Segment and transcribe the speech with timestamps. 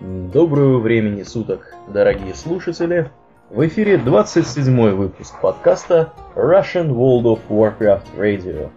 [0.00, 3.10] Доброго времени суток, дорогие слушатели!
[3.48, 8.68] В эфире 27 выпуск подкаста Russian World of Warcraft Radio.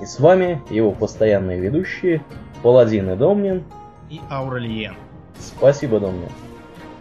[0.00, 2.22] И с вами его постоянные ведущие
[2.62, 3.64] Паладин и Домнин
[4.10, 4.94] и Аурельен.
[5.40, 6.30] Спасибо, Домнин.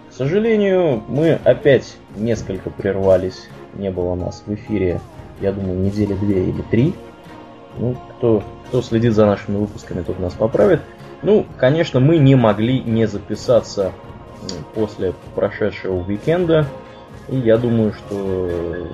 [0.09, 3.49] К сожалению, мы опять несколько прервались.
[3.75, 4.99] Не было нас в эфире,
[5.41, 6.95] я думаю, недели две или три.
[7.77, 10.81] Ну, кто, кто следит за нашими выпусками, тот нас поправит.
[11.21, 13.91] Ну, конечно, мы не могли не записаться
[14.73, 16.65] после прошедшего уикенда.
[17.27, 18.87] И я думаю, что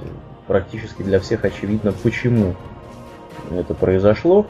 [0.48, 2.55] практически для всех очевидно, почему
[3.51, 4.45] это произошло.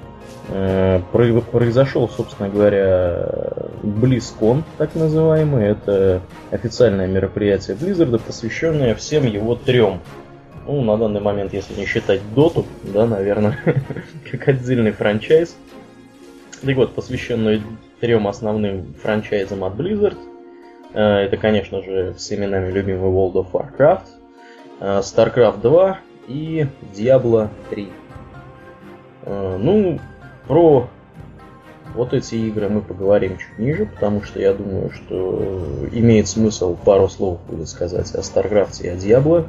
[0.50, 3.30] Э, произошел, собственно говоря,
[3.84, 5.66] BlizzCon, так называемый.
[5.66, 10.02] Это официальное мероприятие Blizzard, посвященное всем его трем.
[10.68, 13.60] Ну, на данный момент, если не считать Доту, да, наверное,
[14.32, 15.56] как отдельный франчайз.
[16.66, 17.62] Так вот, посвященную
[18.00, 20.18] трем основным франчайзам от Blizzard.
[20.94, 24.08] Э, это, конечно же, всеми нами любимый World of Warcraft,
[24.80, 27.90] э, StarCraft 2 и Diablo 3.
[29.26, 30.00] Э, ну,
[30.48, 30.88] про
[31.94, 37.08] вот эти игры мы поговорим чуть ниже, потому что я думаю, что имеет смысл пару
[37.10, 39.46] слов будет сказать о StarCraft и о Diablo,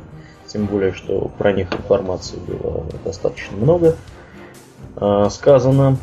[0.47, 3.97] тем более, что про них информации было достаточно много
[5.31, 5.99] сказано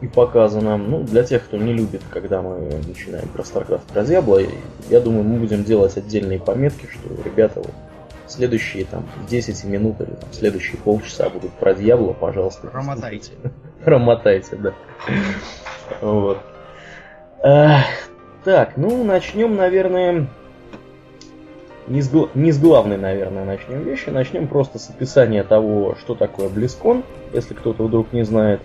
[0.00, 0.76] и показано.
[0.76, 4.46] Ну, для тех, кто не любит, когда мы начинаем про StarCraft, про Diablo,
[4.90, 7.72] я думаю, мы будем делать отдельные пометки, что ребята вот
[8.26, 12.66] следующие там 10 минут или там, следующие полчаса будут про Diablo, пожалуйста.
[12.68, 13.32] Промотайте.
[13.84, 14.74] Промотайте, да.
[16.00, 16.38] Вот.
[18.44, 20.26] Так, ну начнем, наверное,
[21.86, 24.08] не с, не с главной, наверное, начнем вещи.
[24.08, 28.60] Начнем просто с описания того, что такое BlizzCon, если кто-то вдруг не знает.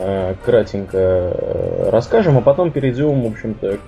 [0.00, 3.78] Э, кратенько э, расскажем, а потом перейдем, в общем-то,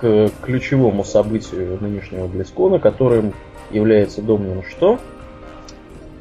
[0.00, 3.32] к ключевому событию нынешнего Близкона, которым
[3.70, 4.98] является Домнин что?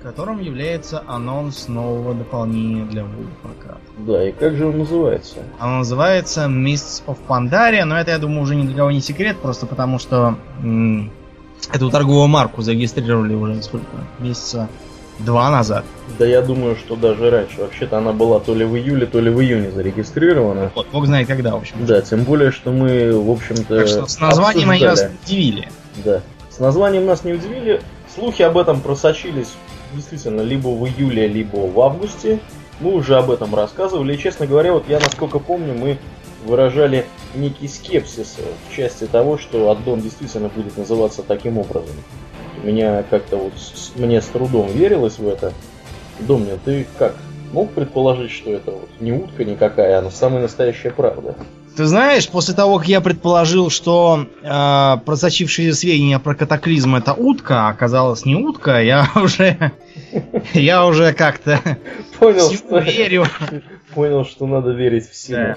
[0.04, 4.06] Которым является анонс нового дополнения для Warcraft.
[4.06, 5.38] Да, и как же он называется?
[5.60, 9.38] Он называется Mists of Pandaria, но это, я думаю, уже ни для кого не секрет,
[9.38, 11.10] просто потому что м-
[11.74, 13.86] эту торговую марку зарегистрировали уже сколько?
[14.20, 14.70] Месяца
[15.20, 15.86] Два назад.
[16.18, 17.62] Да я думаю, что даже раньше.
[17.62, 20.72] Вообще-то она была то ли в июле, то ли в июне зарегистрирована.
[20.76, 21.86] Вот, бог знает когда, в общем.
[21.86, 25.70] Да, тем более, что мы, в общем-то, Так что с названием они нас удивили.
[26.04, 26.22] Да.
[26.50, 27.82] С названием нас не удивили.
[28.14, 29.54] Слухи об этом просочились
[29.94, 32.40] действительно либо в июле, либо в августе.
[32.80, 34.16] Мы уже об этом рассказывали.
[34.16, 35.98] И, честно говоря, вот я, насколько помню, мы
[36.46, 37.06] выражали
[37.36, 41.96] некий скепсис в части того, что аддон действительно будет называться таким образом.
[42.64, 43.54] Меня как-то вот
[43.96, 45.54] мне с трудом верилось в это.
[46.20, 47.16] Домнин, ты как?
[47.52, 51.36] Мог предположить, что это вот не утка никакая, а самая настоящая правда?
[51.76, 57.68] Ты знаешь, после того, как я предположил, что э, просочившиеся сведения про катаклизм это утка,
[57.68, 59.72] а оказалось не утка, я уже
[60.54, 61.60] я уже как-то
[62.20, 63.26] понял, что верю.
[63.94, 65.56] Понял, что надо верить в силу.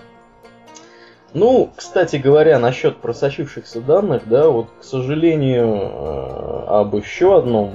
[1.34, 7.74] Ну, кстати говоря, насчет просочившихся данных, да, вот, к сожалению, э, об еще одном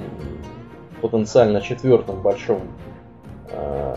[1.02, 2.62] потенциально четвертом большом
[3.50, 3.96] э,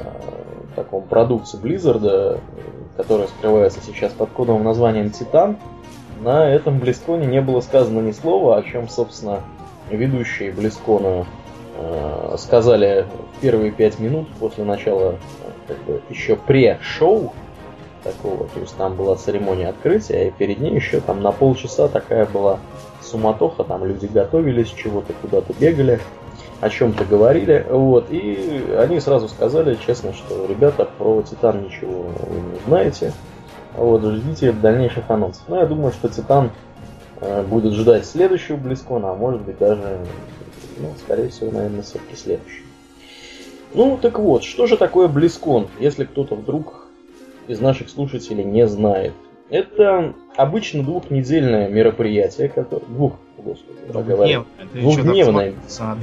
[0.76, 2.42] таком продукте Blizzard,
[2.98, 5.58] которая скрывается сейчас под кодовым названием Титан,
[6.20, 9.42] на этом Близконе не было сказано ни слова, о чем, собственно,
[9.90, 11.26] ведущие Близкона
[11.78, 13.06] э, сказали
[13.38, 15.16] в первые пять минут после начала
[15.68, 17.32] как бы, еще пре-шоу,
[18.04, 18.48] такого.
[18.48, 22.60] То есть там была церемония открытия, и перед ней еще там на полчаса такая была
[23.02, 26.00] суматоха, там люди готовились, чего-то куда-то бегали,
[26.62, 32.40] о чем-то говорили, вот, и они сразу сказали честно, что ребята про Титан ничего вы
[32.40, 33.12] не знаете,
[33.76, 35.44] вот, ждите дальнейших анонсов.
[35.48, 36.52] Ну, я думаю, что Титан
[37.20, 40.06] э, будет ждать следующего Близкона, а может быть даже,
[40.78, 42.64] ну, скорее всего, наверное, все-таки следующий.
[43.74, 46.83] Ну, так вот, что же такое Близкон, если кто-то вдруг
[47.48, 49.14] из наших слушателей не знает.
[49.50, 52.86] Это обычно двухнедельное мероприятие, которое...
[52.86, 54.46] Двух, господи, Двухдневное.
[54.74, 55.54] Двухдневное.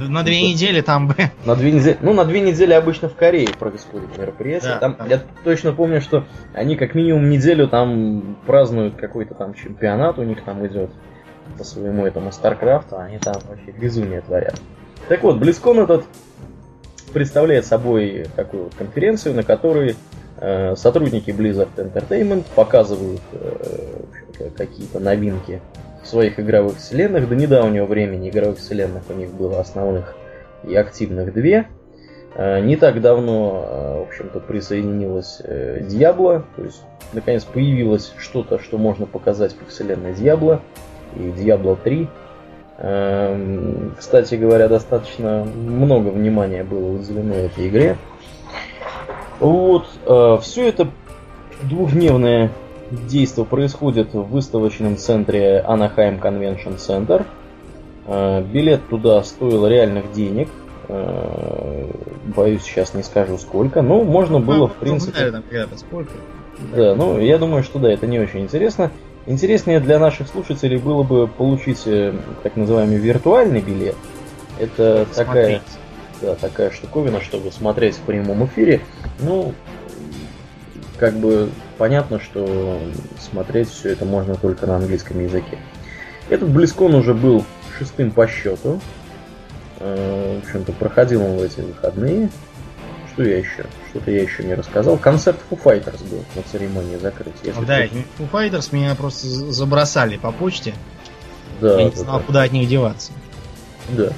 [0.07, 1.15] На две недели там бы...
[1.45, 1.97] На две недели...
[2.01, 4.73] Ну, на две недели обычно в Корее происходит мероприятие.
[4.73, 9.53] Да, там, там, я точно помню, что они как минимум неделю там празднуют какой-то там
[9.53, 10.91] чемпионат у них там идет
[11.57, 14.55] по своему этому Старкрафту, они там вообще безумие творят.
[15.09, 16.05] Так вот, Близкон этот
[17.11, 19.95] представляет собой такую вот конференцию, на которой
[20.41, 25.61] Э, сотрудники Blizzard Entertainment показывают э, какие-то новинки
[26.01, 27.29] в своих игровых вселенных.
[27.29, 30.15] До недавнего времени игровых вселенных у них было основных
[30.63, 31.67] и активных две.
[32.33, 36.81] Э, не так давно, в общем-то, присоединилась Diablo, то есть
[37.13, 40.59] наконец появилось что-то, что можно показать по вселенной Diablo.
[41.15, 42.09] и Diablo 3.
[42.83, 47.95] Эм, кстати говоря, достаточно много внимания было уделено этой игре.
[49.39, 50.87] Вот, э, все это
[51.61, 52.49] двухдневное
[52.89, 57.23] действие происходит в выставочном центре Anaheim Convention Center.
[58.07, 60.49] Э, билет туда стоил реальных денег.
[60.87, 61.85] Э,
[62.35, 63.83] боюсь, сейчас не скажу сколько.
[63.83, 65.19] Но можно было, в принципе...
[65.77, 66.13] сколько?
[66.75, 68.89] Да, ну, я думаю, что да, это не очень интересно.
[69.27, 73.95] Интереснее для наших слушателей было бы получить э, так называемый виртуальный билет.
[74.59, 75.61] Это такая,
[76.21, 78.81] да, такая штуковина, чтобы смотреть в прямом эфире.
[79.19, 79.53] Ну,
[80.97, 82.79] как бы понятно, что
[83.19, 85.57] смотреть все это можно только на английском языке.
[86.29, 87.45] Этот Близкон уже был
[87.77, 88.79] шестым по счету.
[89.79, 92.29] Э, в общем-то, проходил он в эти выходные.
[93.13, 93.65] Что я еще?
[93.91, 94.97] Что-то я еще не рассказал.
[94.97, 97.53] Концерт Foo Fighters был на церемонии закрытия.
[97.67, 100.73] Да, Foo Fighters меня просто забросали по почте.
[101.59, 101.77] Да.
[101.77, 102.23] Я не знал, да.
[102.25, 103.11] куда от них деваться.
[103.89, 104.09] Да.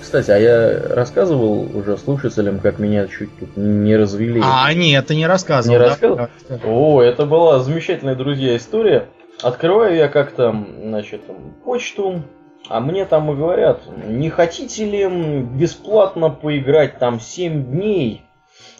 [0.00, 4.40] Кстати, а я рассказывал уже слушателям, как меня чуть тут не развели.
[4.44, 5.76] А, нет, ты не рассказывал.
[5.76, 5.88] Не да?
[5.88, 6.28] рассказывал?
[6.64, 9.08] О, это была замечательная, друзья, история.
[9.42, 11.22] Открываю я как-то, значит,
[11.64, 12.22] почту,
[12.68, 15.08] а мне там и говорят, не хотите ли
[15.42, 18.25] бесплатно поиграть там 7 дней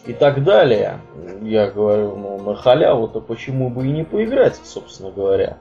[0.07, 0.99] и так далее.
[1.41, 5.57] Я говорю, ну на халяву-то почему бы и не поиграть, собственно говоря.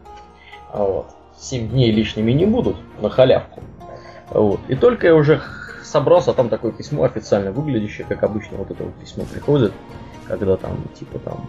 [0.72, 1.06] А вот.
[1.38, 3.60] 7 дней лишними не будут на халявку.
[4.30, 4.60] Вот.
[4.68, 5.42] И только я уже
[5.82, 9.72] собрался, там такое письмо официально выглядящее, как обычно вот это вот письмо приходит,
[10.26, 11.46] когда там, типа там,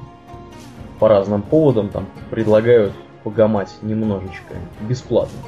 [0.99, 5.39] по разным поводам там предлагают погамать немножечко бесплатно.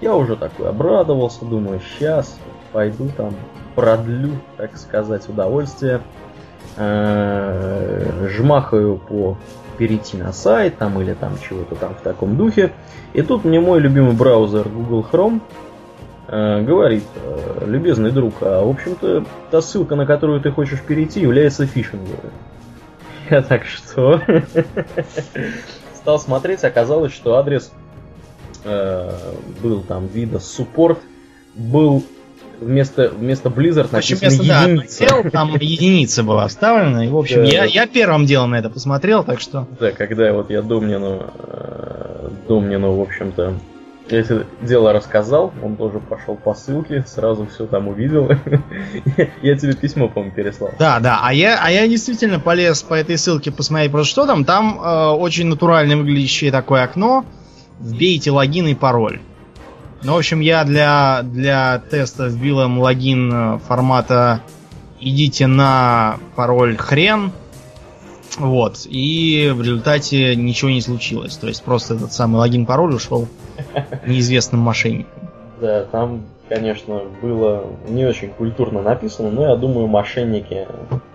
[0.00, 2.38] Я уже такой обрадовался, думаю, сейчас
[2.72, 3.34] пойду там
[3.74, 6.00] продлю, так сказать, удовольствие.
[6.78, 9.38] Э, жмахаю по
[9.78, 12.72] перейти на сайт там или там чего-то там в таком духе.
[13.14, 15.40] И тут мне мой любимый браузер Google Chrome
[16.28, 21.20] э, говорит, э, любезный друг, а в общем-то та ссылка, на которую ты хочешь перейти,
[21.20, 22.30] является фишинговой.
[23.30, 24.20] Я так что?
[25.94, 27.72] Стал смотреть, оказалось, что адрес
[28.64, 30.98] был там вида support,
[31.54, 32.02] был
[32.60, 35.06] вместо, вместо Blizzard в общем, вместо, единица.
[35.08, 37.04] Да, там единица была оставлена.
[37.04, 39.66] И, в общем, да, я, я первым делом на это посмотрел, так что...
[39.78, 43.54] Да, когда вот я Домнину, э, Домнину, в общем-то,
[44.08, 48.28] это дело рассказал, он тоже пошел по ссылке, сразу все там увидел.
[49.42, 50.72] я тебе письмо, по-моему, переслал.
[50.78, 54.44] Да, да, а я, а я действительно полез по этой ссылке посмотреть просто что там.
[54.44, 57.24] Там э, очень натурально выглядящее такое окно.
[57.80, 59.20] Вбейте логин и пароль.
[60.06, 64.40] Ну, в общем, я для, для теста вбил им логин э, формата
[65.00, 67.32] идите на пароль хрен.
[68.38, 68.86] Вот.
[68.88, 71.36] И в результате ничего не случилось.
[71.36, 73.26] То есть просто этот самый логин-пароль ушел
[74.06, 75.28] неизвестным мошенникам.
[75.60, 80.68] Да, там, конечно, было не очень культурно написано, но я думаю, мошенники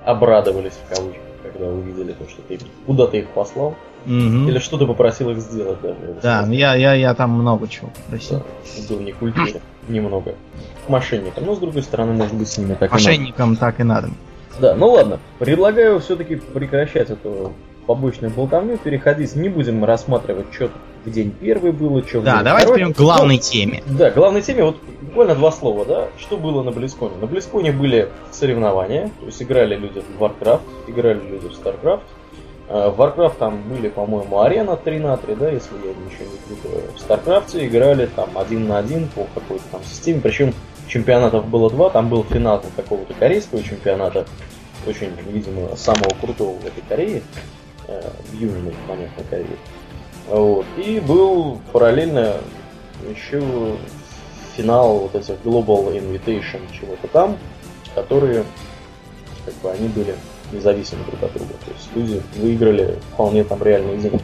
[0.04, 3.74] обрадовались в кавычках, когда увидели то, что ты куда ты их послал.
[4.06, 4.50] Угу.
[4.50, 5.96] Или что ты попросил их сделать даже.
[6.22, 8.40] Да, ну я, я, я там много чего попросил.
[8.40, 10.36] Да, был не культуре, немного.
[10.88, 11.46] Мошенникам.
[11.46, 13.60] Но с другой стороны, может быть, с ними так Мошенникам и надо.
[13.60, 14.10] так и надо.
[14.60, 15.20] Да, ну ладно.
[15.40, 17.54] Предлагаю все-таки прекращать эту
[17.86, 19.36] побочную болтовню, переходить.
[19.36, 20.70] Не будем рассматривать, что
[21.06, 22.78] в день первый было, что в да, день давайте второй.
[22.78, 23.84] перейдем к главной ну, теме.
[23.88, 26.08] Да, главной теме, вот буквально два слова, да.
[26.18, 27.16] Что было на Близконе?
[27.20, 32.02] На Близконе были соревнования, то есть играли люди в Warcraft, играли люди в StarCraft,
[32.72, 36.84] в Warcraft там были, по-моему, арена 3 на 3, да, если я ничего не путаю.
[36.96, 40.54] В StarCraft играли там один на один по какой-то там системе, причем
[40.88, 44.26] чемпионатов было два, там был финал какого-то корейского чемпионата,
[44.86, 47.22] очень, видимо, самого крутого в этой Корее,
[47.88, 49.58] э, в Южной, понятно, Корее.
[50.28, 50.66] Вот.
[50.78, 52.36] И был параллельно
[53.10, 53.76] еще
[54.56, 57.38] финал вот этих Global Invitation чего-то там,
[57.96, 58.44] которые,
[59.46, 60.16] как бы, они были
[60.54, 61.54] независимы друг от друга.
[61.66, 64.22] То есть люди выиграли вполне там реальные деньги.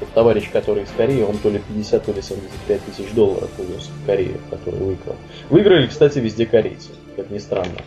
[0.00, 3.88] Вот товарищ, который из Кореи, он то ли 50, то ли 75 тысяч долларов увез
[3.88, 5.16] в Корею, который выиграл.
[5.50, 7.78] Выиграли, кстати, везде корейцы, как ни странно.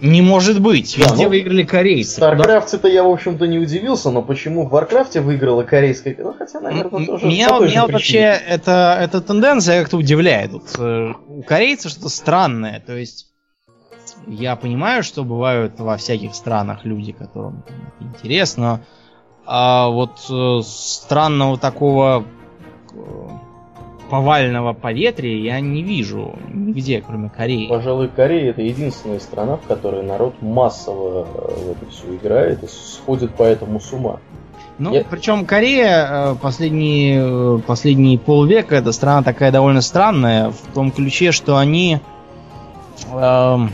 [0.00, 2.12] Не может быть, везде да, ну, выиграли корейцы.
[2.12, 6.16] В Старкрафте-то я, в общем-то, не удивился, но почему в Варкрафте выиграла корейская...
[6.18, 7.26] Ну, хотя, наверное, тоже...
[7.26, 10.52] Меня, меня вообще эта, эта тенденция как-то удивляет.
[10.52, 13.29] Вот, э, у корейцев что-то странное, то есть
[14.26, 18.80] я понимаю, что бывают во всяких странах люди, которым это интересно.
[19.46, 22.24] А вот э, странного такого
[22.92, 23.28] э,
[24.10, 27.68] повального поветрия я не вижу нигде, кроме Кореи.
[27.68, 32.66] Пожалуй, Корея это единственная страна, в которой народ массово э, в это все играет и
[32.68, 34.20] сходит поэтому с ума.
[34.78, 41.32] Ну, Я- причем Корея последние, последние полвека это страна такая довольно странная в том ключе,
[41.32, 41.98] что они
[43.12, 43.70] эм,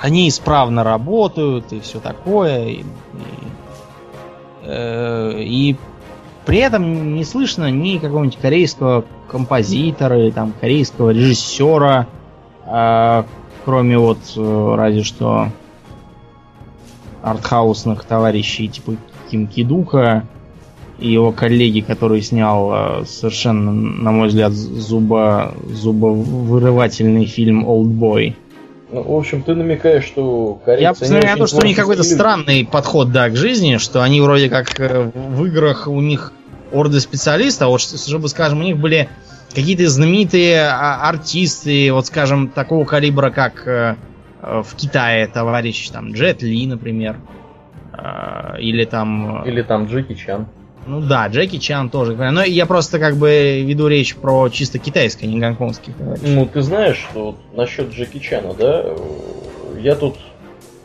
[0.00, 2.66] они исправно работают и все такое.
[2.66, 2.84] И, и,
[4.62, 5.76] э, и
[6.46, 12.06] при этом не слышно ни какого-нибудь корейского композитора или там корейского режиссера,
[12.66, 13.24] а,
[13.64, 15.48] кроме вот э, разве что
[17.22, 18.96] артхаусных товарищей типа
[19.30, 20.26] Ким Кидука
[20.98, 28.36] и его коллеги, который снял э, совершенно, на мой взгляд, зуба, зубовырывательный фильм «Олдбой».
[28.92, 30.82] Ну, в общем, ты намекаешь, что Я корейцы...
[30.82, 34.20] не посмотрю на то, что у них какой-то странный подход, да, к жизни, что они
[34.20, 36.32] вроде как э, в играх у них
[36.72, 39.08] орды специалистов, а вот чтобы, скажем, у них были
[39.54, 43.96] какие-то знаменитые а, артисты, вот, скажем, такого калибра, как э,
[44.42, 47.16] э, в Китае товарищ там Джет Ли, например,
[48.58, 49.44] или там...
[49.44, 50.46] Или там Джеки Чан.
[50.86, 52.14] Ну да, Джеки Чан тоже.
[52.14, 56.34] Но я просто как бы веду речь про чисто китайское, не гонконгских товарищей.
[56.34, 58.96] Ну, ты знаешь, что вот насчет Джеки Чана, да, э,
[59.80, 60.16] я тут,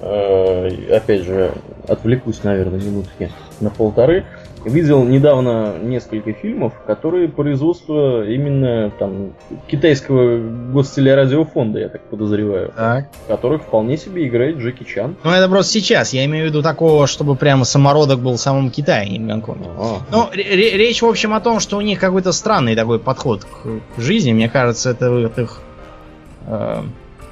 [0.01, 1.53] э, опять же,
[1.87, 4.25] отвлекусь, наверное, минутки на полторы.
[4.65, 9.33] Видел недавно несколько фильмов, которые производство именно там
[9.67, 10.39] китайского
[10.73, 13.09] гостелерадиофонда, я так подозреваю, Так.
[13.25, 15.15] в которых вполне себе играет Джеки Чан.
[15.23, 16.13] Ну, это просто сейчас.
[16.13, 19.65] Я имею в виду такого, чтобы прямо самородок был в самом Китае, не в Гонконге.
[19.77, 22.97] А, Ну, ре- ре- речь, в общем, о том, что у них какой-то странный такой
[22.99, 24.33] подход к, к жизни.
[24.33, 25.61] Мне кажется, это вот их...
[26.47, 26.81] э,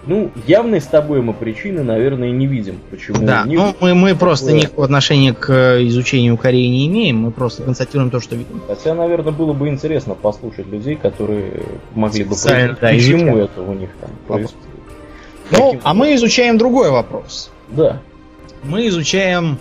[0.06, 2.80] Ну, явной с тобой мы причины, наверное, не видим.
[2.90, 6.88] Почему да, них ну, мы, мы просто такое- никакого отношения к э, изучению Кореи не
[6.88, 7.18] имеем.
[7.20, 8.62] Мы просто констатируем то, что видим.
[8.68, 11.64] Хотя, наверное, было бы интересно послушать людей, которые
[11.96, 14.58] могли бы прояснить, да, почему это у них там происходит.
[15.52, 17.50] Ну, Каким- а мы изучаем другой вопрос.
[17.70, 18.02] Да,
[18.64, 19.58] Мы изучаем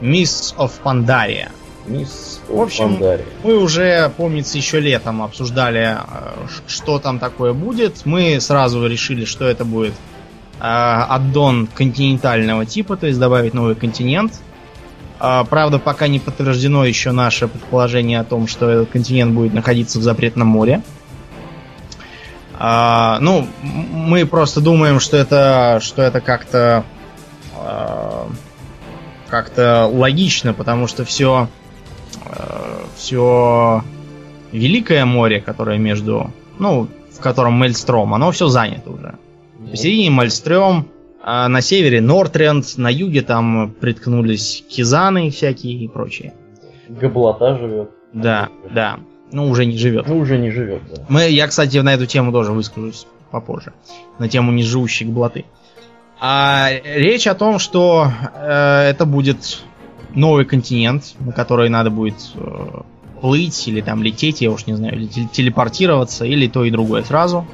[0.00, 1.48] Miss of Pandaria.
[1.88, 3.24] Мисс В общем, Пандари.
[3.42, 8.04] Мы уже, помнится, еще летом обсуждали, э, что там такое будет.
[8.04, 14.32] Мы сразу решили, что это будет э, аддон континентального типа, то есть добавить новый континент.
[15.18, 19.98] А, Правда, пока не подтверждено еще наше предположение о том, что этот континент будет находиться
[19.98, 20.82] в запретном море.
[22.58, 26.84] Ну, мы просто думаем, что это, что это как-то
[29.28, 31.48] как-то логично, потому что все
[32.96, 33.82] все
[34.52, 39.14] Великое море, которое между, ну, в котором Мельстром, оно все занято уже.
[39.70, 40.88] Посередине Мальстрём,
[41.22, 46.34] а на севере Нортренд, на юге там приткнулись Кизаны всякие и прочее.
[46.88, 47.90] Габлота живет.
[48.12, 49.00] Да, да.
[49.32, 50.06] Ну, уже не живет.
[50.06, 51.02] Ну, уже не живет, да.
[51.08, 53.72] Мы, я, кстати, на эту тему тоже выскажусь попозже.
[54.18, 55.44] На тему неживущей блаты.
[56.20, 59.64] А речь о том, что э, это будет
[60.16, 62.80] новый континент, на который надо будет э,
[63.20, 67.02] плыть или там лететь, я уж не знаю, или тел- телепортироваться, или то и другое
[67.04, 67.46] сразу.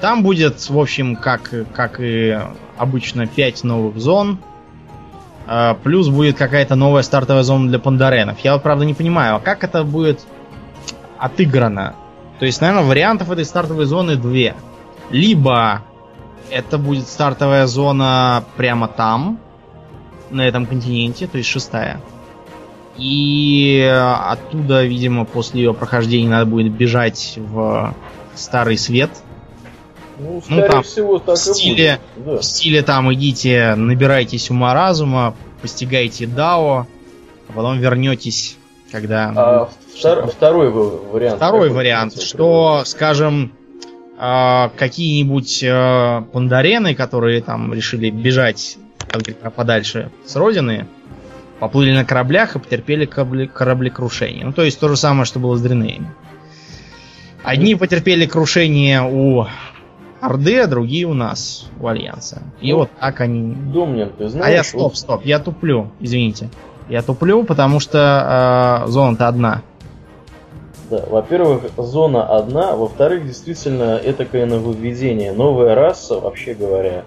[0.00, 2.38] Там будет, в общем, как, как и
[2.76, 4.38] обычно, 5 новых зон.
[5.46, 8.40] Э, плюс будет какая-то новая стартовая зона для пандаренов.
[8.40, 10.20] Я правда, не понимаю, а как это будет
[11.18, 11.94] отыграно?
[12.40, 14.54] То есть, наверное, вариантов этой стартовой зоны две.
[15.10, 15.82] Либо
[16.50, 19.38] это будет стартовая зона прямо там,
[20.34, 22.00] на этом континенте, то есть шестая.
[22.96, 27.94] И оттуда, видимо, после ее прохождения надо будет бежать в
[28.34, 29.10] Старый Свет.
[30.18, 32.26] Ну, скорее там, всего, так в стиле- будет.
[32.26, 32.38] Да.
[32.38, 36.86] В стиле там идите, набирайтесь ума разума, постигайте Дао,
[37.48, 38.56] а потом вернетесь,
[38.92, 39.32] когда...
[39.34, 41.36] А втор- второй вариант.
[41.36, 43.52] Второй вариант, что, скажем,
[44.16, 48.78] а, какие-нибудь а, пандарены, которые там решили бежать
[49.12, 50.86] говорится, подальше с родины,
[51.60, 54.44] поплыли на кораблях и потерпели корабли- кораблекрушение.
[54.44, 56.12] Ну, то есть то же самое, что было с Дренеями.
[57.42, 59.46] Одни потерпели крушение у
[60.20, 62.42] Орды, а другие у нас, у Альянса.
[62.60, 63.54] И Ну, вот так они...
[63.54, 64.46] Домнин, ты знаешь...
[64.46, 66.48] А я стоп, стоп, я туплю, извините.
[66.88, 69.62] Я туплю, потому что э, зона-то одна.
[70.90, 75.32] Да, во-первых, зона одна, во-вторых, действительно, этакое нововведение.
[75.32, 77.04] Новая раса, вообще говоря,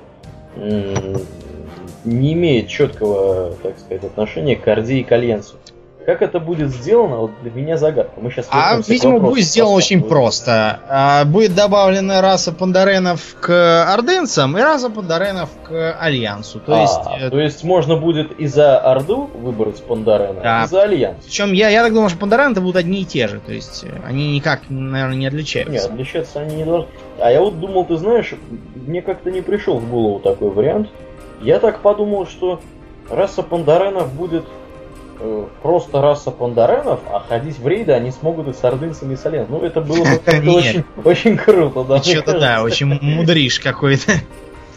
[2.08, 5.56] не имеет четкого, так сказать, отношения к Орде и к Альянсу.
[6.06, 8.14] Как это будет сделано, вот для меня загадка.
[8.22, 10.80] Мы сейчас А, видимо, будет сделано очень просто.
[10.88, 16.62] А, будет добавлена раса пандаренов к орденцам и раса пандаренов к Альянсу.
[16.62, 20.64] То есть, э, то есть можно будет и за Орду выбрать Пандарена, Да.
[20.64, 21.26] и за Альянс.
[21.26, 23.42] причем я, я так думаю, что пандарены будут одни и те же.
[23.42, 25.74] То есть э, они никак, наверное, не отличаются.
[25.74, 26.88] Нет, отличаться они не должны.
[27.20, 28.34] А я вот думал, ты знаешь,
[28.76, 30.88] мне как-то не пришел в голову такой вариант.
[31.42, 32.62] Я так подумал, что
[33.10, 34.46] раса пандаренов будет
[35.20, 39.26] э, просто раса пандаренов, а ходить в рейды они смогут и с ордынцами, и с
[39.26, 39.60] альянсом.
[39.60, 40.20] Ну, это было бы
[40.56, 42.02] очень, очень круто, да.
[42.02, 44.14] Что-то да, очень мудришь какой-то.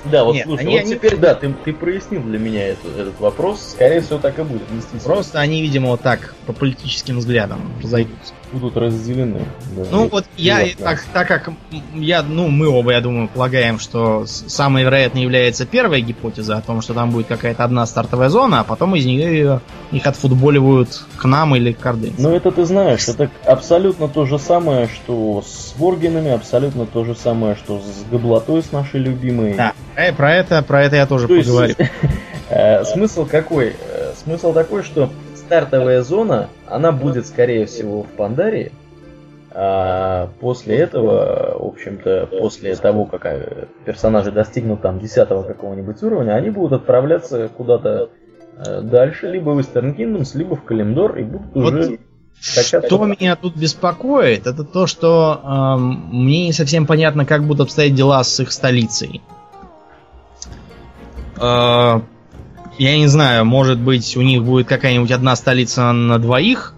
[0.04, 2.88] Да, вот Нет, слушай, они- вот они- теперь, да, ты, ты прояснил для меня это-
[2.88, 3.60] этот вопрос.
[3.72, 5.14] Скорее всего, так и будет, действительно.
[5.14, 8.32] Просто они, видимо, вот так по политическим взглядам разойдутся.
[8.52, 9.40] Будут разделены.
[9.76, 9.84] да.
[9.90, 11.50] Ну вот я, так, так как
[11.94, 16.82] я, ну мы оба, я думаю, полагаем, что самой вероятной является первая гипотеза о том,
[16.82, 19.60] что там будет какая-то одна стартовая зона, а потом из нее
[19.92, 22.22] их отфутболивают к нам или к ордынцам.
[22.24, 27.14] Ну это ты знаешь, это абсолютно то же самое, что с Воргинами, абсолютно то же
[27.14, 29.54] самое, что с Габлотой, с нашей любимой.
[29.54, 31.74] Да, э, про это, про это я тоже То поговорю.
[32.48, 33.76] э, смысл какой?
[33.80, 35.08] Э, Смысл такой, что
[35.50, 38.70] стартовая зона, она будет, скорее всего, в Пандарии.
[39.52, 46.34] А после этого, в общем-то, после того, как э, персонажи достигнут там 10 какого-нибудь уровня,
[46.34, 48.10] они будут отправляться куда-то
[48.64, 51.98] э, дальше, либо в Eastern Kingdoms, либо в Калимдор, и будут Вот уже.
[52.40, 57.96] Что меня тут беспокоит, это то, что эм, мне не совсем понятно, как будут обстоять
[57.96, 59.20] дела с их столицей.
[61.40, 62.00] Э,
[62.78, 66.74] я не знаю, может быть, у них будет какая-нибудь одна столица на двоих.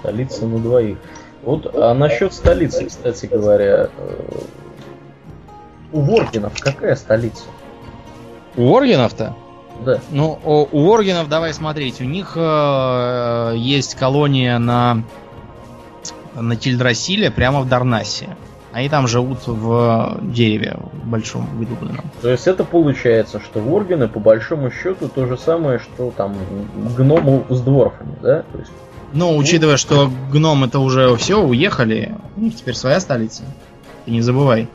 [0.00, 0.98] Столица на двоих.
[1.42, 4.38] Вот, а насчет столицы, кстати говоря, э,
[5.92, 7.44] у Воргинов какая столица?
[8.56, 9.36] У Оргенов-то?
[9.84, 10.00] Да.
[10.10, 15.04] Ну, у Оргенов, давай смотреть, у них э, есть колония на,
[16.34, 18.28] на Тильдрасиле, прямо в Дарнасе.
[18.76, 22.10] Они там живут в дереве в большом выдубленном.
[22.20, 26.36] То есть это получается, что Воргины по большому счету то же самое, что там
[26.94, 28.42] гному с дворфами, да?
[28.52, 28.70] То есть,
[29.14, 33.44] Но учитывая, что гномы-то уже все уехали, у них теперь своя столица.
[34.04, 34.68] Ты не забывай.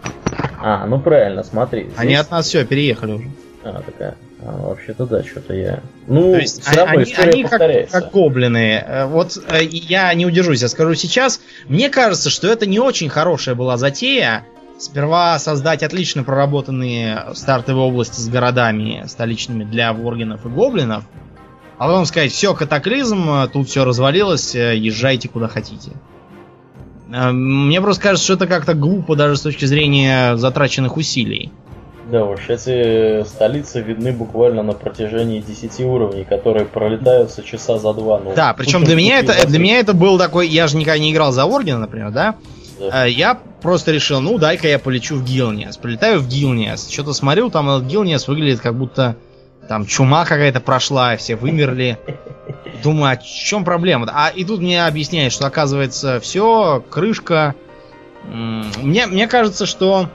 [0.59, 1.91] а, ну правильно, смотри.
[1.95, 3.29] Они здесь- от нас все переехали уже.
[3.63, 4.15] А, такая.
[4.43, 5.81] А, вообще-то да, что-то я.
[6.07, 8.01] Ну, То есть все равно они, история они как, повторяется.
[8.01, 8.83] как гоблины.
[8.85, 11.41] Э, Вот э, я не удержусь, я скажу сейчас.
[11.67, 14.45] Мне кажется, что это не очень хорошая была затея.
[14.79, 21.03] Сперва создать отлично проработанные стартовые области с городами столичными для воргинов и гоблинов.
[21.77, 25.91] А потом сказать, все, катаклизм, э, тут все развалилось, езжайте куда хотите.
[27.07, 31.51] Мне просто кажется, что это как-то глупо даже с точки зрения затраченных усилий.
[32.11, 38.19] Да уж, эти столицы видны буквально на протяжении 10 уровней, которые пролетаются часа за два.
[38.19, 41.13] Ну, Да, причем для меня это для меня это был такой, я же никогда не
[41.13, 42.35] играл за Ордена, например, да?
[42.79, 43.05] Да.
[43.05, 45.77] Э, Я просто решил, ну дай-ка я полечу в Гилниас.
[45.77, 46.89] Прилетаю в Гилниас.
[46.89, 49.15] Что-то смотрю, там этот Гилниас выглядит как будто
[49.69, 51.97] там чума какая-то прошла, все вымерли.
[52.83, 54.09] Думаю, а в чем проблема?
[54.13, 57.55] А и тут мне объясняют, что оказывается все, крышка.
[58.25, 60.09] Мне, мне кажется, что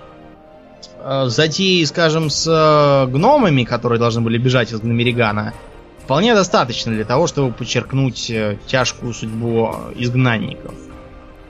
[1.27, 5.55] затеи, скажем, с э, гномами, которые должны были бежать из Гномеригана,
[6.03, 10.75] вполне достаточно для того, чтобы подчеркнуть э, тяжкую судьбу изгнанников.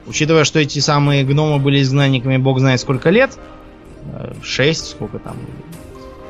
[0.07, 3.39] Учитывая, что эти самые гномы были изгнанниками бог знает сколько лет,
[4.13, 5.37] э, шесть, сколько там,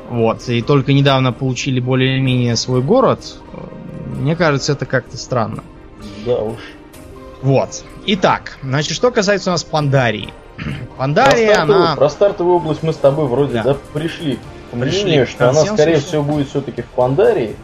[0.09, 3.57] вот, и только недавно получили более-менее свой город, э,
[4.19, 5.63] мне кажется, это как-то странно.
[6.25, 6.59] Да уж.
[7.41, 7.83] Вот.
[8.07, 10.33] Итак, значит, что касается у нас Пандарии.
[10.57, 11.95] Про Пандария, стартовую, она...
[11.95, 13.63] про стартовую область мы с тобой вроде Да.
[13.63, 13.77] да.
[13.93, 14.39] пришли
[14.71, 17.55] к Пришли мнению, к что она, скорее всего, будет все-таки в Пандарии.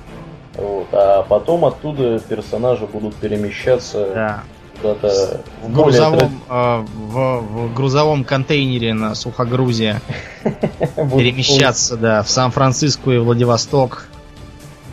[0.55, 4.43] Вот, а потом оттуда персонажи будут перемещаться Да,
[4.79, 9.99] куда-то в более грузовом, э, в, в грузовом контейнере на сухогрузе
[10.95, 14.07] перемещаться, да, в Сан-Франциско и Владивосток,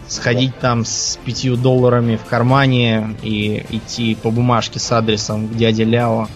[0.08, 5.84] сходить там с пятью долларами в кармане и идти по бумажке с адресом к дяде
[5.84, 6.28] Ляо.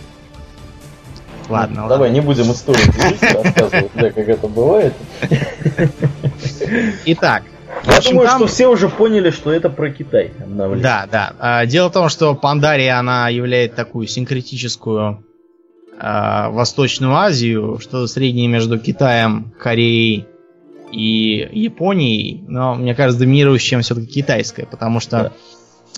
[1.49, 1.89] Ладно, Ну, ладно.
[1.89, 4.95] Давай не будем историю рассказывать, да, как это бывает.
[7.07, 7.43] Итак,
[7.87, 10.33] Я общем, думаю, там- что все уже поняли, что это про Китай.
[10.47, 11.33] Да, да.
[11.39, 15.25] А, Дело в том, что Пандария, она являет такую синкретическую
[15.99, 20.27] а, Восточную Азию, что среднее между Китаем, Кореей
[20.93, 22.45] и Японией.
[22.49, 25.33] Но, мне кажется, доминирующим все-таки китайская, потому что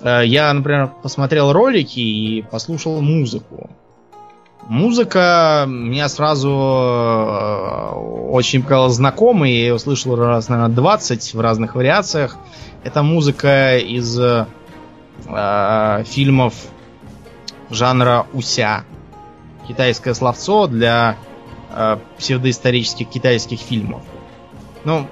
[0.03, 3.71] э, я, например, посмотрел ролики и послушал музыку.
[4.69, 7.91] Музыка меня сразу э,
[8.31, 12.37] очень показалась знакомой, я ее слышал раз, наверное, 20 в разных вариациях.
[12.83, 14.47] Это музыка из э,
[15.29, 16.55] э, фильмов
[17.71, 18.85] жанра уся.
[19.69, 21.17] Китайское словцо для
[21.71, 24.03] э, псевдоисторических китайских фильмов.
[24.85, 25.07] Ну,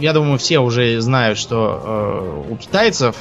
[0.00, 3.16] я думаю, все уже знают, что э, у китайцев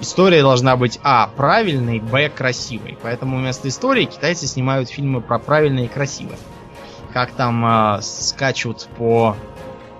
[0.00, 1.28] история должна быть А.
[1.36, 2.28] правильной, Б.
[2.28, 2.96] красивой.
[3.02, 6.38] Поэтому вместо истории китайцы снимают фильмы про правильные и красивые.
[7.12, 9.36] Как там э, скачут по,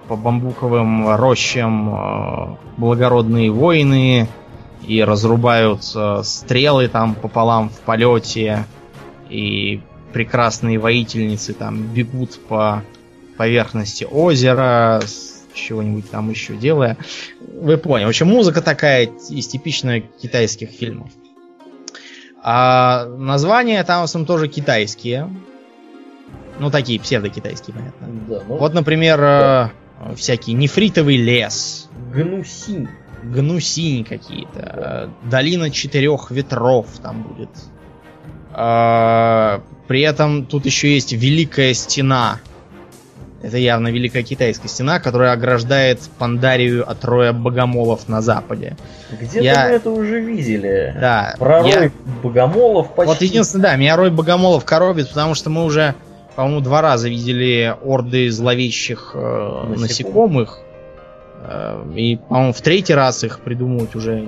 [0.08, 4.28] по бамбуковым рощам э, благородные воины,
[4.88, 8.66] и разрубают э, стрелы там пополам в полете,
[9.28, 9.80] и
[10.12, 12.82] прекрасные воительницы там бегут по
[13.36, 15.00] поверхности озера,
[15.58, 16.96] чего-нибудь там еще делая.
[17.40, 18.06] Вы поняли.
[18.06, 21.10] В общем, музыка такая из типичных китайских фильмов.
[22.42, 25.28] А названия там в основном тоже китайские.
[26.58, 28.06] Ну, такие псевдокитайские, понятно.
[28.28, 29.68] Да, ну, Вот, например, э,
[30.16, 32.88] всякий нефритовый лес, Гнусинь.
[33.22, 37.50] гнусинь какие-то, э, долина четырех ветров там будет.
[38.52, 42.40] А, При этом тут еще есть Великая Стена.
[43.40, 48.76] Это явно Великая Китайская Стена, которая ограждает Пандарию от роя богомолов на западе.
[49.12, 50.92] Где-то Я- мы это уже видели.
[51.00, 53.06] Да, Про я- рой богомолов почти.
[53.12, 55.94] Вот единственное, да, меня рой богомолов коробит, потому что мы уже,
[56.34, 59.18] по-моему, два раза видели орды зловещих э,
[59.68, 59.80] Насекомых.
[59.80, 60.58] насекомых.
[61.44, 64.26] Э, и, по-моему, в третий раз их придумывать уже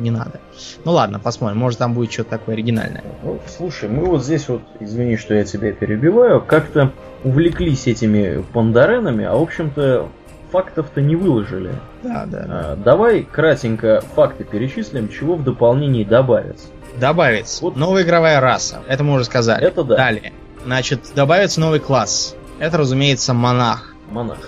[0.00, 0.40] не надо.
[0.84, 3.04] Ну ладно, посмотрим, может там будет что-то такое оригинальное.
[3.22, 6.92] Ну, слушай, мы вот здесь вот, извини, что я тебя перебиваю, как-то
[7.24, 10.08] увлеклись этими пандаренами, а в общем-то
[10.50, 11.72] фактов-то не выложили.
[12.02, 12.46] Да, да.
[12.48, 16.66] А, давай кратенько факты перечислим, чего в дополнении добавится.
[16.98, 17.76] Добавится Вот.
[17.76, 18.80] новая игровая раса.
[18.88, 19.64] Это мы уже сказали.
[19.64, 19.96] Это да.
[19.96, 20.32] Далее.
[20.64, 22.34] Значит, добавится новый класс.
[22.58, 23.94] Это, разумеется, монах.
[24.10, 24.38] Монах.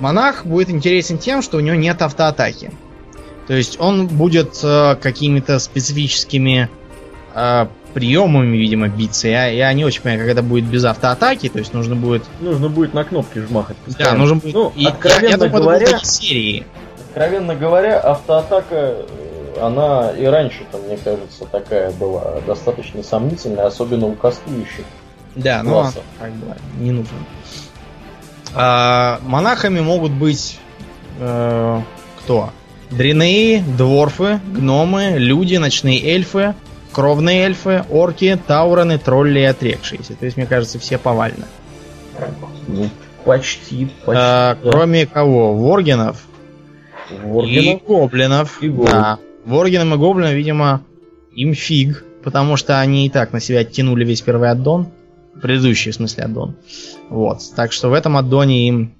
[0.00, 2.70] Монах будет интересен тем, что у него нет автоатаки.
[3.48, 6.68] То есть он будет э, какими-то специфическими
[7.34, 9.26] э, приемами, видимо, биться.
[9.26, 11.48] Я, я не очень понимаю, как это будет без автоатаки.
[11.48, 12.24] То есть нужно будет...
[12.40, 13.76] Нужно будет на кнопки жмахать.
[13.78, 14.18] Да, постоянно.
[14.18, 14.54] нужно будет...
[14.54, 16.66] Ну, и- я- откровенно я, думаю, это говоря, такие серии.
[17.08, 19.06] Откровенно говоря, автоатака, э,
[19.62, 24.84] она и раньше-то, мне кажется, такая была достаточно сомнительная, особенно у кастующих.
[25.36, 26.02] Да, но классов.
[26.20, 27.16] как бы не нужно.
[28.54, 30.58] А, монахами могут быть
[31.18, 31.80] э,
[32.18, 32.50] кто?
[32.90, 36.54] Дринеи, дворфы, гномы, люди, ночные эльфы,
[36.92, 40.14] кровные эльфы, орки, таурены, тролли и отрекшиеся.
[40.14, 41.46] То есть, мне кажется, все повально.
[42.66, 42.88] Ну,
[43.24, 44.20] почти, почти.
[44.20, 44.70] А, да.
[44.70, 45.54] Кроме кого?
[45.54, 46.26] Воргенов
[47.10, 47.84] и Воргенов.
[47.84, 48.62] гоблинов.
[48.62, 48.92] И гоблинов.
[48.92, 49.18] да.
[49.44, 50.82] Воргенам и гоблинам, видимо,
[51.32, 54.88] им фиг, потому что они и так на себя оттянули весь первый аддон.
[55.40, 56.56] Предыдущий, в смысле, аддон.
[57.10, 57.40] Вот.
[57.54, 58.94] Так что в этом аддоне им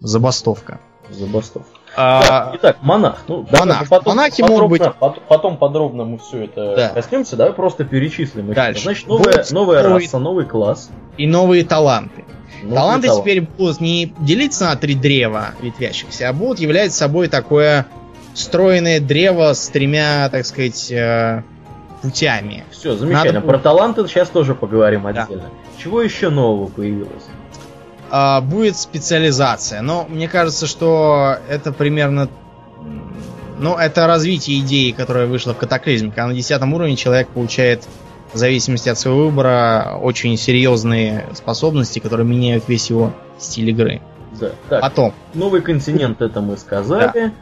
[0.00, 0.80] забастовка.
[1.10, 1.77] Забастовка.
[2.00, 3.24] А, Так, итак, монах.
[3.26, 3.88] Ну, монах.
[3.88, 6.88] потом, Монахи подробно, могут быть- пот- потом подробно мы все это Да.
[6.90, 7.34] коснемся.
[7.36, 8.50] Давай просто перечислим.
[8.50, 8.54] их.
[8.54, 8.82] Дальше.
[8.84, 10.90] Значит, новая, Будет новая новый- раса, новый класс.
[11.16, 12.24] и новые таланты.
[12.62, 13.22] новый Таланты талант.
[13.24, 17.86] теперь будут не делиться на три древа ветвящихся, а будут являть собой такое
[18.34, 21.42] стройное древо с тремя, так сказать, э,
[22.02, 22.62] путями.
[22.70, 23.40] Все, замечательно.
[23.40, 25.24] Надо Про таланты сейчас тоже поговорим Да.
[25.24, 25.44] отдельно.
[25.82, 27.24] Чего еще нового появилось?
[28.10, 29.82] А, будет специализация.
[29.82, 32.28] Но мне кажется, что это примерно...
[33.58, 36.10] Ну, это развитие идеи, которая вышла в катаклизме.
[36.10, 37.82] Когда на 10 уровне человек получает,
[38.32, 44.00] в зависимости от своего выбора, очень серьезные способности, которые меняют весь его стиль игры.
[44.38, 44.50] Да.
[44.68, 47.32] Так, Потом, новый континент это мы сказали.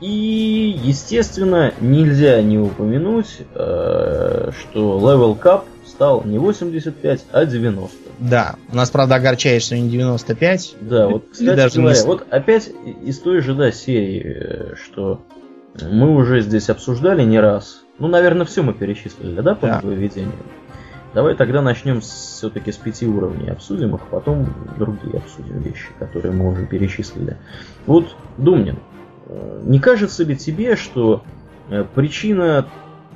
[0.00, 7.96] И, естественно, нельзя не упомянуть, э, что level cap стал не 85, а 90.
[8.18, 10.76] Да, у нас, правда, огорчает, что не 95.
[10.80, 12.70] Да, вот, кстати даже не говоря, с- вот опять
[13.04, 15.20] из той же, да, серии, э, что
[15.82, 17.82] мы уже здесь обсуждали не раз.
[17.98, 19.80] Ну, наверное, все мы перечислили, да, по Да.
[19.82, 20.32] нововведениям?
[21.14, 26.50] Давай тогда начнем все-таки с пяти уровней, обсудим их, потом другие обсудим вещи, которые мы
[26.52, 27.36] уже перечислили.
[27.86, 28.78] Вот, Думнин,
[29.26, 31.22] э, не кажется ли тебе, что
[31.70, 32.66] э, причина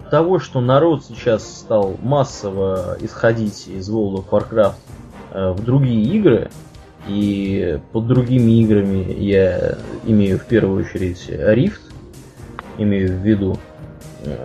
[0.08, 4.74] того, что народ сейчас стал массово исходить из World of Warcraft
[5.32, 6.50] э, в другие игры,
[7.06, 11.80] и под другими играми я имею в первую очередь Rift,
[12.76, 13.58] имею в виду.
[14.24, 14.36] Э,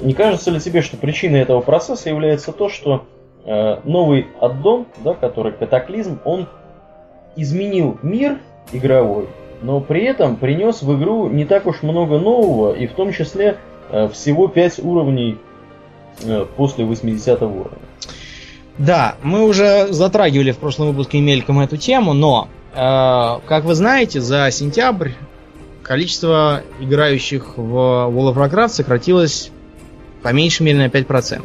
[0.00, 3.04] Не кажется ли тебе, что причиной этого процесса является то, что
[3.44, 6.48] э, новый аддон, да, который катаклизм, он
[7.36, 8.38] изменил мир
[8.72, 9.28] игровой,
[9.62, 13.56] но при этом принес в игру не так уж много нового, и в том числе
[14.12, 15.38] всего 5 уровней
[16.22, 17.78] э, после 80 уровня.
[18.78, 24.20] Да, мы уже затрагивали в прошлом выпуске мельком эту тему, но, э, как вы знаете,
[24.20, 25.10] за сентябрь
[25.82, 29.50] количество играющих в World of Warcraft сократилось
[30.22, 31.44] по меньшей мере на 5%.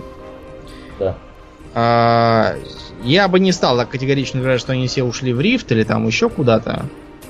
[0.99, 1.17] Да.
[1.73, 2.55] А,
[3.03, 6.07] я бы не стал так категорично говорить, что они все ушли в Рифт или там
[6.07, 6.85] еще куда-то.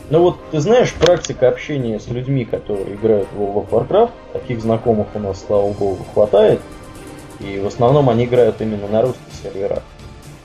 [0.09, 4.61] Ну вот, ты знаешь, практика общения с людьми, которые играют в World of Warcraft, таких
[4.61, 6.61] знакомых у нас, слава богу, хватает,
[7.41, 9.83] и в основном они играют именно на русских серверах.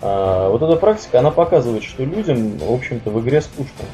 [0.01, 3.85] А, вот эта практика, она показывает, что людям, в общем-то, в игре скучно.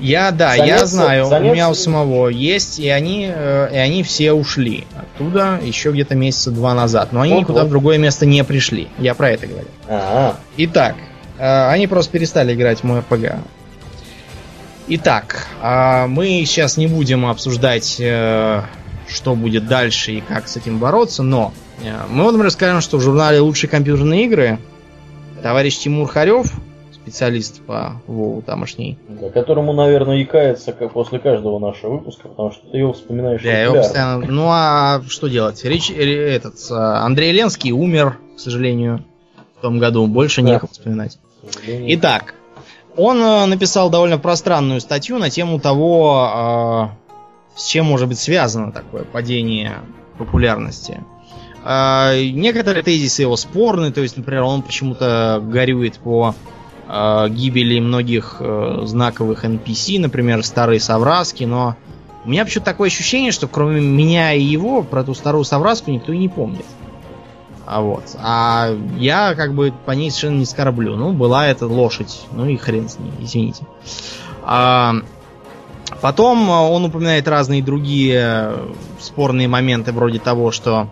[0.00, 3.76] Я, да, Заняться- я знаю, заняться- у меня у самого есть, и они, э, и
[3.76, 7.12] они все ушли оттуда еще где-то месяца два назад.
[7.12, 7.42] Но они Ого.
[7.42, 8.88] никуда в другое место не пришли.
[8.98, 9.68] Я про это говорю.
[9.88, 10.96] А, Итак,
[11.38, 13.36] э, они просто перестали играть в мой РПГ.
[14.86, 18.60] Итак, а мы сейчас не будем обсуждать, э,
[19.08, 22.98] что будет дальше и как с этим бороться, но э, мы вот, например, скажем, что
[22.98, 24.58] в журнале «Лучшие компьютерные игры»
[25.42, 26.52] товарищ Тимур Харев,
[26.92, 32.66] специалист по Вову тамошний, да, которому, наверное, икается как после каждого нашего выпуска, потому что
[32.70, 34.26] ты его вспоминаешь Да, его постоянно...
[34.26, 35.64] Ну а что делать?
[35.64, 35.90] Рич...
[35.90, 35.94] э,
[36.34, 39.02] Этот, Андрей Ленский умер, к сожалению,
[39.58, 40.06] в том году.
[40.06, 40.50] Больше Да.
[40.50, 41.18] некого вспоминать.
[41.66, 42.34] Итак,
[42.96, 46.90] он э, написал довольно пространную статью на тему того,
[47.56, 49.80] э, с чем может быть связано такое падение
[50.18, 51.02] популярности.
[51.64, 56.34] Э, Некоторые тезисы его спорны, то есть, например, он почему-то горюет по
[56.88, 61.76] э, гибели многих э, знаковых NPC, например, старые совраски, но
[62.24, 66.12] у меня почему-то такое ощущение, что кроме меня и его про эту старую совраску никто
[66.12, 66.64] и не помнит.
[67.66, 68.04] А вот.
[68.18, 70.96] А я как бы по ней совершенно не скорблю.
[70.96, 72.22] Ну, была эта лошадь.
[72.32, 73.64] Ну и хрен с ней, извините.
[74.42, 74.96] А,
[76.00, 78.54] потом а, он упоминает разные другие
[79.00, 80.88] спорные моменты, вроде того, что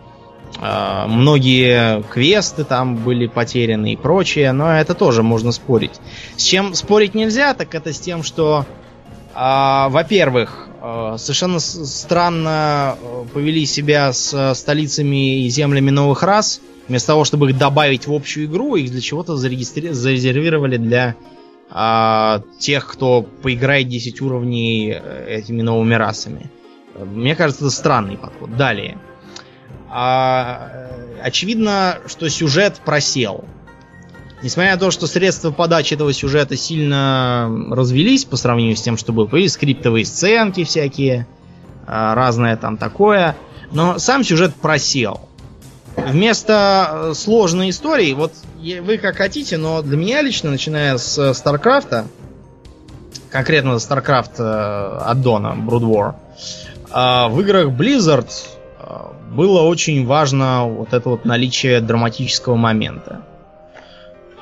[0.60, 6.00] а, многие квесты там были потеряны и прочее, но это тоже можно спорить.
[6.36, 8.66] С чем спорить нельзя, так это с тем, что,
[9.34, 10.68] а, во-первых,
[11.18, 16.60] совершенно с- странно э, повели себя с э, столицами и землями новых рас.
[16.88, 21.14] Вместо того, чтобы их добавить в общую игру, их для чего-то зарегистри- зарезервировали для
[21.70, 26.50] а, тех, кто поиграет 10 уровней э, этими новыми расами.
[26.98, 28.56] Мне кажется, это странный подход.
[28.56, 28.98] Далее.
[29.88, 33.44] А, э, очевидно, что сюжет просел.
[34.42, 39.12] Несмотря на то, что средства подачи этого сюжета сильно развелись по сравнению с тем, что
[39.12, 39.26] было.
[39.26, 41.28] Появились скриптовые сценки всякие,
[41.86, 43.36] а, разное там такое.
[43.70, 45.28] Но сам сюжет просел.
[45.96, 52.06] Вместо э, сложной истории, вот вы как хотите, но для меня лично, начиная с Старкрафта,
[53.30, 58.28] конкретно Starcraft э, аддона, Brood War, в играх Blizzard
[59.30, 63.22] было очень важно вот это вот наличие драматического момента.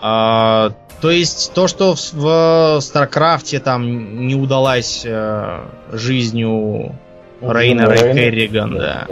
[0.03, 5.61] А, то есть то, что в, в Старкрафте там не удалась э,
[5.93, 6.95] жизнью
[7.41, 8.15] Ну, Рейнера и.
[8.15, 9.07] Керриган, да.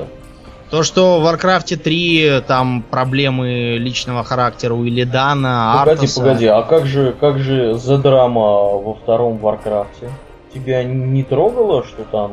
[0.71, 6.21] То, что в Warcraft 3 там проблемы личного характера у Илидана, Погоди, Артаса.
[6.21, 8.41] погоди, а как же, как же за драма
[8.77, 10.11] во втором Варкрафте?
[10.53, 12.33] Тебя не трогало, что там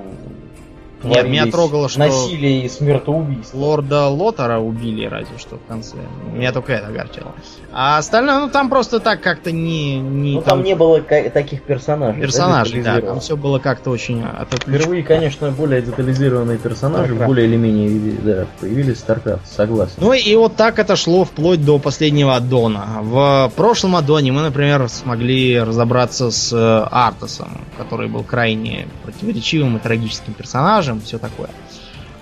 [1.09, 3.57] Нет, меня творились трогало, что- насилие и смертоубийство?
[3.57, 5.97] Лорда Лотара убили разве что в конце.
[6.33, 7.33] Меня только это огорчило.
[7.71, 9.99] А остальное, ну там просто так как-то не...
[9.99, 12.21] не Ну там не было таких персонажей.
[12.21, 14.79] персонажей, да, там все было как-то очень отоплено.
[14.79, 17.25] Впервые, конечно, более детализированные персонажи Starcraft.
[17.25, 19.93] более или менее да, появились в StarCraft, согласен.
[19.97, 22.85] Ну и вот так это шло вплоть до последнего аддона.
[23.01, 29.79] В прошлом аддоне мы, например, смогли разобраться с э, Артасом, который был крайне противоречивым и
[29.79, 31.49] трагическим персонажем, все такое.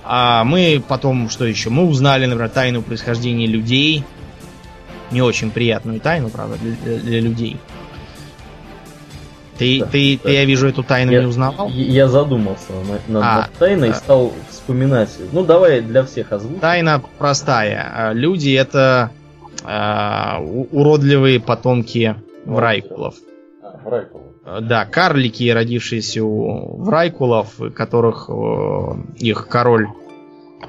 [0.03, 1.69] А мы потом, что еще?
[1.69, 4.03] Мы узнали, например, тайну происхождения людей.
[5.11, 7.57] Не очень приятную тайну, правда, для, для людей.
[9.57, 10.23] Ты, Да, ты, да.
[10.29, 11.69] ты, я вижу, эту тайну Я- не узнавал?
[11.69, 13.97] Я, задумался над, над А, тайной и да.
[13.97, 15.09] стал вспоминать.
[15.31, 16.59] Ну давай для всех озвучим.
[16.59, 17.91] Тайна простая.
[17.95, 19.11] А, Люди это
[19.63, 23.15] у- уродливые потомки врайкулов.
[23.61, 24.32] А, Врайкул.
[24.45, 28.33] Э, Да, карлики, родившиеся у врайкулов, которых э,
[29.17, 29.87] их король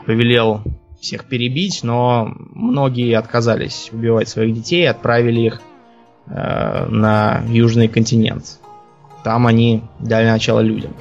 [0.06, 0.62] повелел
[1.00, 5.60] всех перебить, но многие отказались убивать своих детей и отправили их
[6.26, 8.58] э, на южный континент.
[9.22, 10.92] Там они дали начало людям.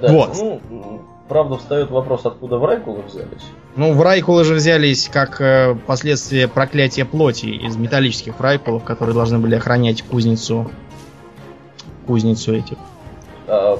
[0.00, 0.36] Да, Вот.
[0.38, 3.44] Ну, правда, встает вопрос, откуда Врайкулы взялись.
[3.76, 9.54] Ну, врайкулы же взялись как э, последствие проклятия плоти из металлических врайкулов, которые должны были
[9.54, 10.70] охранять кузницу
[12.08, 12.78] кузницу этих.
[13.46, 13.78] А,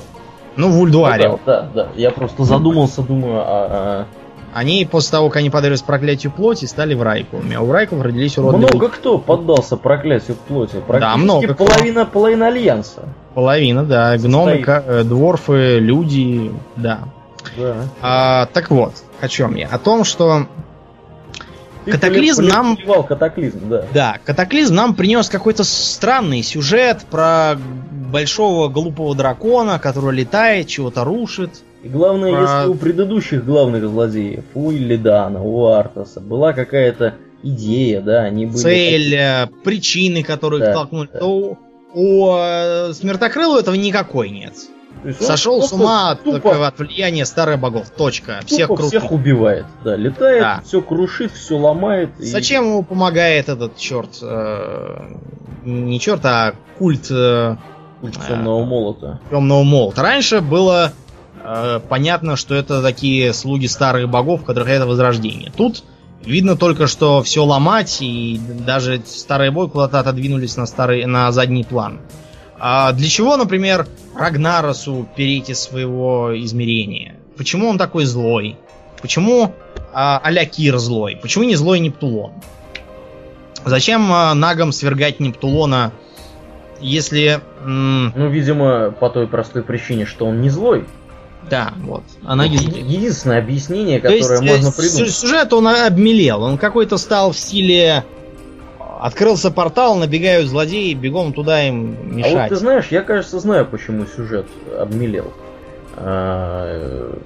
[0.57, 1.89] Ну, в ну да, да, да.
[1.97, 4.07] Я просто задумался, думаю, а,
[4.55, 7.55] Они после того, как они подались проклятию плоти, стали врайкулами.
[7.57, 10.77] А у врайкулов родились а, уродливые много кто поддался проклятию плоти.
[10.87, 11.65] Практически много кто.
[11.65, 13.03] половина, половина альянса.
[13.35, 14.17] половина, да.
[14.19, 17.01] Гномы, э, дворфы, люди, да.
[17.57, 17.77] Да.
[18.03, 19.69] А, так вот, о чем я?
[19.69, 20.47] О том, что
[21.85, 23.85] Ты Катаклизм поле- нам- катаклизм, да.
[23.95, 27.57] Да, катаклизм нам принес какой-то странный сюжет про
[28.09, 31.63] большого глупого дракона, который летает, чего-то рушит.
[31.83, 38.01] И главное, Про- если у предыдущих главных злодеев, у Иллидана, у Артаса, была какая-то идея,
[38.01, 38.57] да, они были...
[38.57, 41.19] Цель, э, причины, которые их Да, толкнули, да.
[41.21, 41.59] то
[41.95, 44.55] у, э, Смертокрылу этого никакой нет.
[45.21, 47.91] Сошел с ума от, тупо, от влияния старых богов.
[47.91, 48.41] Точка.
[48.45, 48.87] Всех крутит.
[48.87, 49.65] всех убивает.
[49.85, 50.63] Да, летает, да.
[50.65, 52.11] все крушит, все ломает.
[52.19, 52.67] Зачем и...
[52.67, 54.19] ему помогает этот черт?
[54.23, 55.15] Э,
[55.65, 57.07] не черт, а культ.
[57.11, 57.57] Э,
[58.01, 59.21] культ темного молота.
[59.31, 60.03] Темного молота.
[60.03, 60.93] Раньше было
[61.43, 65.53] э, понятно, что это такие слуги старых богов, которых это возрождение.
[65.57, 65.85] Тут
[66.25, 71.65] видно только, что все ломать, и даже старые боги куда-то отодвинулись на, старый, на задний
[71.65, 72.01] план.
[72.59, 77.15] А для чего, например, Рагнаросу перейти своего измерения?
[77.37, 78.57] Почему он такой злой?
[79.01, 79.55] Почему
[79.93, 81.17] а, Алякир злой?
[81.21, 82.33] Почему не злой Нептулон?
[83.65, 85.93] Зачем а, нагам свергать Нептулона,
[86.81, 87.41] если...
[87.65, 90.87] Ну, видимо, по той простой причине, что он не злой.
[91.51, 92.05] Да, вот.
[92.25, 95.15] Она вот единственное объяснение, которое есть, можно придумать.
[95.15, 96.43] Сюжет он обмелел.
[96.43, 98.05] Он какой-то стал в стиле
[99.01, 102.35] Открылся портал, набегают злодеи, бегом туда им мешать.
[102.35, 105.33] А вот ты знаешь, я, кажется, знаю, почему сюжет обмелел.
[105.97, 107.17] А...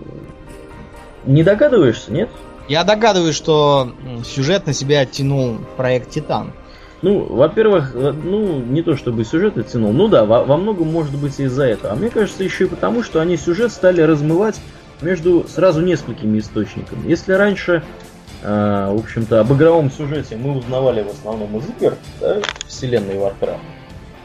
[1.25, 2.29] Не догадываешься, нет?
[2.69, 3.93] Я догадываюсь, что
[4.25, 6.53] сюжет на себя оттянул проект Титан.
[7.03, 11.17] Ну, во-первых, э, ну, не то чтобы сюжет оттянул, ну да, во, во многом может
[11.17, 11.93] быть из-за этого.
[11.93, 14.61] А мне кажется, еще и потому, что они сюжет стали размывать
[15.01, 17.09] между сразу несколькими источниками.
[17.09, 17.83] Если раньше
[18.45, 23.61] а, в общем-то, об игровом сюжете мы узнавали в основном из игр, да, вселенной Warcraft.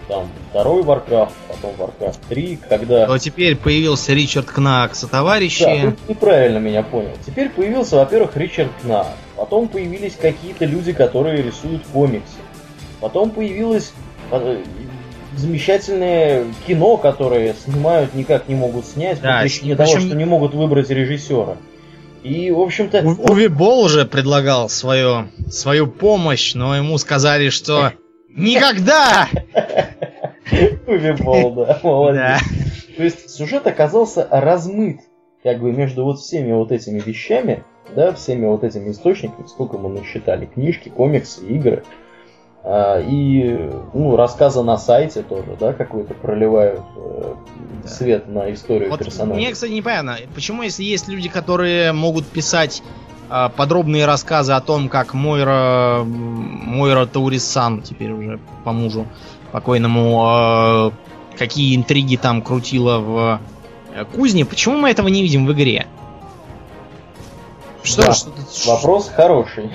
[0.08, 3.08] Там второй Warcraft, потом Warcraft 3, когда...
[3.08, 5.64] Но теперь появился Ричард Кнак со товарищи.
[5.64, 7.12] Да, ты неправильно меня понял.
[7.26, 9.08] Теперь появился, во-первых, Ричард Кнак.
[9.36, 12.38] Потом появились какие-то люди, которые рисуют комиксы.
[13.00, 13.94] Потом появилось
[14.32, 14.64] э,
[15.36, 20.54] замечательное кино, которое снимают, никак не могут снять, да, по причине того, что не могут
[20.54, 21.58] выбрать режиссера.
[22.24, 23.02] И, в общем-то...
[23.04, 27.94] У, Уви Бол уже предлагал свою, свою помощь, но ему сказали, что
[28.30, 29.30] никогда!
[30.88, 32.42] Уви Бол, да, молодец.
[32.98, 35.02] То есть сюжет оказался размыт
[35.44, 37.64] как бы между вот всеми вот этими вещами,
[37.96, 41.84] да, всеми вот этими источниками, сколько мы насчитали, книжки, комиксы, игры.
[42.64, 47.34] А, и ну, рассказы на сайте тоже, да, какой-то проливают э,
[47.84, 47.90] да.
[47.90, 49.36] свет на историю вот персонажа.
[49.36, 52.84] Мне, кстати, непонятно, почему, если есть люди, которые могут писать
[53.30, 59.08] э, подробные рассказы о том, как Мойра, Мойра Таурисан, теперь уже по мужу
[59.52, 63.40] покойному, э, какие интриги там крутила в
[63.94, 65.88] э, кузне, почему мы этого не видим в игре?
[67.84, 68.32] Что, да, что
[68.66, 69.72] вопрос хороший.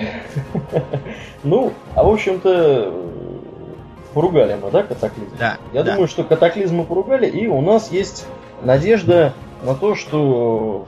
[1.43, 2.93] Ну, а в общем-то,
[4.13, 5.31] поругали мы, да, катаклизм?
[5.37, 5.57] Да.
[5.73, 5.93] Я да.
[5.93, 8.25] думаю, что катаклизм мы поругали, и у нас есть
[8.63, 10.85] надежда на то, что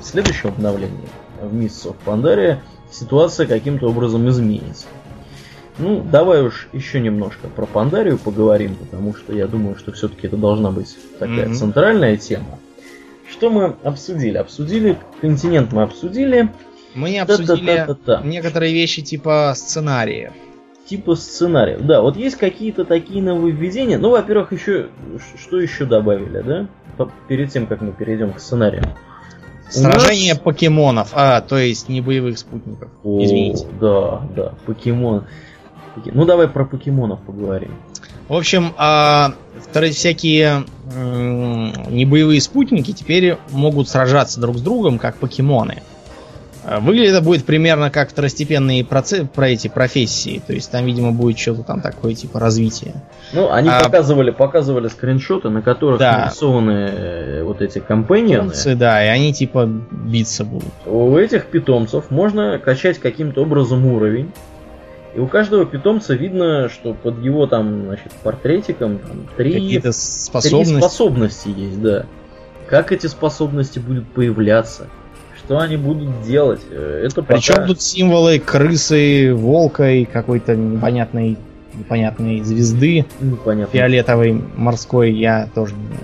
[0.00, 1.08] в следующем обновлении
[1.40, 2.58] в Mists of Pandaria
[2.90, 4.86] ситуация каким-то образом изменится.
[5.78, 10.36] Ну, давай уж еще немножко про Пандарию поговорим, потому что я думаю, что все-таки это
[10.36, 11.54] должна быть такая mm-hmm.
[11.54, 12.58] центральная тема.
[13.30, 14.36] Что мы обсудили?
[14.36, 16.50] Обсудили континент мы обсудили.
[16.94, 17.86] Мы не обсудили
[18.24, 20.32] некоторые вещи типа сценариев.
[20.86, 21.82] Типа сценариев.
[21.82, 23.98] Да, вот есть какие-то такие нововведения.
[23.98, 24.88] Ну, во-первых, еще
[25.40, 27.06] что еще добавили, да?
[27.28, 28.84] Перед тем, как мы перейдем к сценарию.
[29.70, 30.42] Сражение нас...
[30.42, 32.90] покемонов, а, то есть не боевых спутников.
[33.02, 33.66] О, Извините.
[33.80, 35.24] Да, да, покемон.
[36.04, 37.74] Ну давай про покемонов поговорим.
[38.28, 39.32] В общем, а,
[39.72, 40.64] всякие
[41.88, 45.82] небоевые спутники теперь могут сражаться друг с другом, как покемоны.
[46.64, 50.40] А, выглядит это будет примерно как второстепенные проце- про эти профессии.
[50.46, 52.94] То есть там, видимо, будет что-то там такое, типа развитие.
[53.32, 56.26] Ну, они а, показывали, показывали скриншоты, на которых да.
[56.26, 58.52] нарисованы э, вот эти компаньоны.
[58.76, 60.72] Да, и они типа биться будут.
[60.86, 64.30] У этих питомцев можно качать каким-то образом уровень.
[65.14, 71.48] И у каждого питомца видно, что под его там, значит, портретиком там, три, три способности
[71.48, 72.06] есть, да.
[72.66, 74.86] Как эти способности будут появляться?
[75.52, 76.62] Что они будут делать?
[76.70, 77.66] Э, это Причем пока...
[77.66, 81.36] тут символы крысы, волка и какой-то непонятной
[81.74, 83.04] непонятной звезды.
[83.20, 83.70] Непонятно.
[83.78, 86.00] Фиолетовой морской, я тоже не знаю.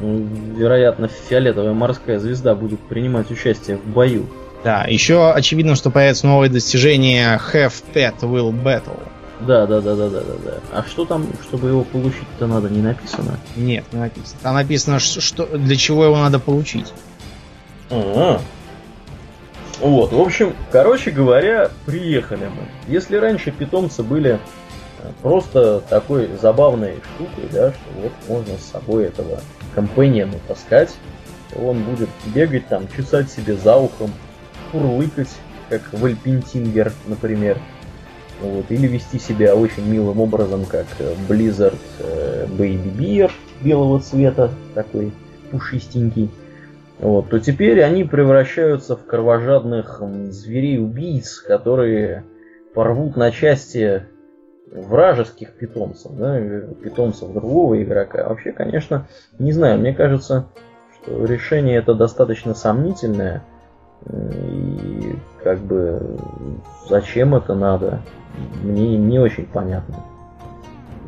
[0.00, 0.26] Ну,
[0.58, 4.26] вероятно, фиолетовая морская звезда будет принимать участие в бою.
[4.64, 8.98] Да, еще очевидно, что появится новое достижение Have Pet Will Battle.
[9.40, 10.54] Да, да, да, да, да, да, да.
[10.72, 13.38] А что там, чтобы его получить-то надо, не написано?
[13.56, 14.38] Нет, не написано.
[14.42, 16.92] Там написано, что, для чего его надо получить.
[17.88, 18.40] А-а.
[19.80, 22.92] Вот, в общем, короче говоря, приехали мы.
[22.92, 24.38] Если раньше питомцы были э,
[25.22, 29.40] просто такой забавной штукой, да, что вот можно с собой этого
[29.74, 30.94] компаньона таскать,
[31.56, 34.12] он будет бегать там, чесать себе за ухом,
[34.70, 35.30] курлыкать,
[35.70, 37.58] как Вальпентингер, например.
[38.42, 40.86] Вот, или вести себя очень милым образом, как
[41.26, 43.30] Blizzard э, Baby Bear
[43.62, 45.12] белого цвета, такой
[45.50, 46.30] пушистенький,
[47.00, 52.24] вот, то теперь они превращаются в кровожадных зверей-убийц, которые
[52.74, 54.04] порвут на части
[54.70, 56.38] вражеских питомцев, да,
[56.82, 58.28] питомцев другого игрока.
[58.28, 59.06] Вообще, конечно,
[59.38, 60.48] не знаю, мне кажется,
[61.02, 63.42] что решение это достаточно сомнительное.
[64.06, 66.18] И как бы
[66.88, 68.00] зачем это надо,
[68.62, 69.96] мне не очень понятно.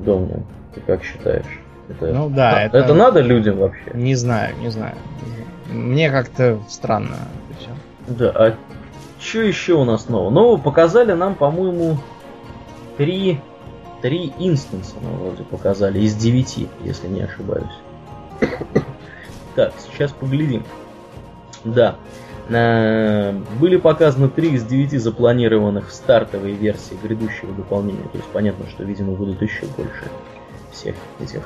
[0.05, 1.61] Домнин, ты как считаешь?
[1.89, 3.91] Это, ну да, это, это надо людям вообще?
[3.95, 4.95] Не знаю, не знаю.
[5.73, 7.17] Мне как-то странно
[7.51, 7.71] это все.
[8.09, 8.57] Да, а
[9.19, 10.31] что еще у нас нового?
[10.31, 11.99] Нового показали нам, по-моему,
[12.97, 13.41] три,
[14.03, 17.73] три инстанса, ну, вроде показали, из девяти, если не ошибаюсь.
[19.55, 20.65] Так, сейчас поглядим.
[21.63, 21.97] Да,
[22.49, 28.09] были показаны три из девяти запланированных в стартовой версии грядущего дополнения.
[28.13, 30.05] То есть понятно, что, видимо, будут еще больше
[30.73, 31.43] всех этих,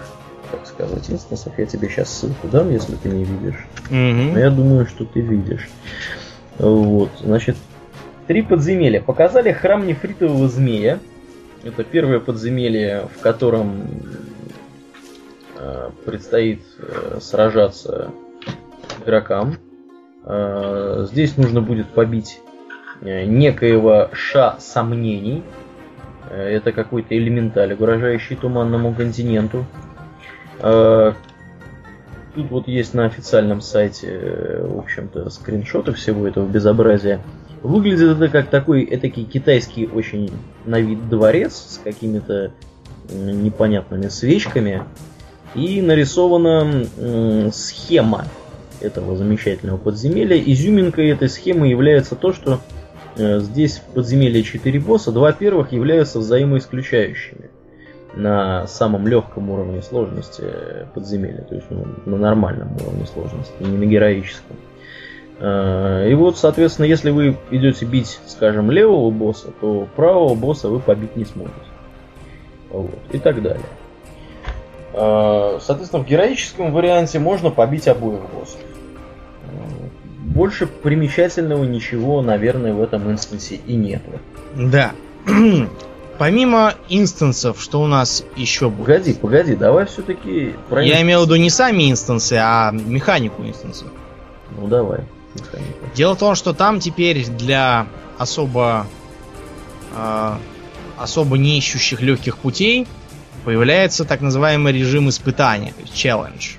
[0.50, 1.58] так сказать, инстансов.
[1.58, 3.66] Я тебе сейчас ссылку дам, если ты не видишь.
[3.90, 4.32] Mm-hmm.
[4.32, 5.68] Но я думаю, что ты видишь.
[6.58, 7.56] Вот, значит,
[8.26, 9.00] три подземелья.
[9.00, 10.98] Показали храм нефритового змея.
[11.64, 13.86] Это первое подземелье, в котором
[15.58, 18.10] э, предстоит э, сражаться
[19.02, 19.56] игрокам.
[20.24, 22.40] Э, здесь нужно будет побить
[23.00, 25.42] э, некоего ша сомнений.
[26.30, 29.66] Э, это какой-то элементаль, угрожающий туманному континенту.
[30.60, 37.20] Тут вот есть на официальном сайте, в общем-то, скриншоты всего этого безобразия.
[37.62, 40.30] Выглядит это как такой этакий китайский очень
[40.66, 42.52] на вид дворец с какими-то
[43.10, 44.82] непонятными свечками.
[45.54, 46.84] И нарисована
[47.52, 48.26] схема
[48.82, 50.38] этого замечательного подземелья.
[50.38, 52.60] Изюминкой этой схемы является то, что
[53.16, 57.50] э, здесь в подземелье 4 босса, два первых являются взаимоисключающими
[58.16, 60.44] на самом легком уровне сложности
[60.94, 64.56] подземелья, то есть ну, на нормальном уровне сложности, не на героическом.
[65.38, 70.80] Э, и вот, соответственно, если вы идете бить, скажем, левого босса, то правого босса вы
[70.80, 71.54] побить не сможете.
[72.70, 73.66] Вот, и так далее.
[74.94, 78.60] Э, соответственно, в героическом варианте можно побить обоих боссов.
[80.20, 84.02] Больше примечательного ничего, наверное, в этом инстансе и нет.
[84.54, 84.92] Да.
[86.18, 88.86] Помимо инстансов, что у нас еще будет?
[88.86, 93.88] Погоди, погоди, давай все-таки про Я имел в виду не сами инстансы, а механику инстансов.
[94.56, 95.00] Ну давай.
[95.34, 95.94] Механика.
[95.94, 97.86] Дело в том, что там теперь для
[98.18, 98.86] особо
[99.94, 100.32] э,
[100.96, 102.86] особо не ищущих легких путей
[103.44, 106.58] появляется так называемый режим испытания, то есть challenge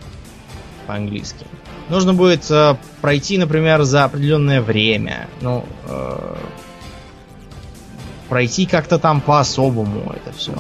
[0.85, 1.45] по-английски.
[1.89, 6.35] Нужно будет э, пройти, например, за определенное время, ну, э,
[8.30, 10.53] пройти как-то там по-особому это все.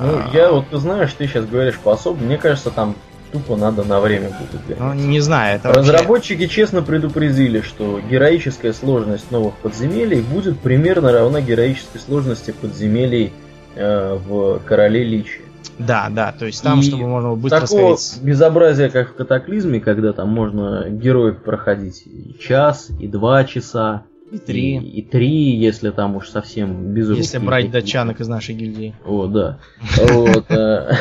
[0.00, 0.30] Ну, а...
[0.32, 2.94] я вот, ты знаешь, ты сейчас говоришь по-особому, мне кажется, там
[3.32, 6.54] тупо надо на время будет Ну, не знаю, это Разработчики вообще...
[6.54, 13.32] честно предупредили, что героическая сложность новых подземелий будет примерно равна героической сложности подземелий
[13.74, 15.40] Э, в Короле Личи.
[15.78, 18.22] Да, да, то есть там, и чтобы можно было быстро такого сходить.
[18.22, 24.38] безобразия, как в Катаклизме, когда там можно героев проходить и час, и два часа, и
[24.38, 24.76] три.
[24.76, 28.94] И, и три, если там уж совсем без Если брать датчанок из нашей гильдии.
[29.04, 29.58] О, да.
[29.98, 30.50] Вот.
[30.50, 30.94] Э,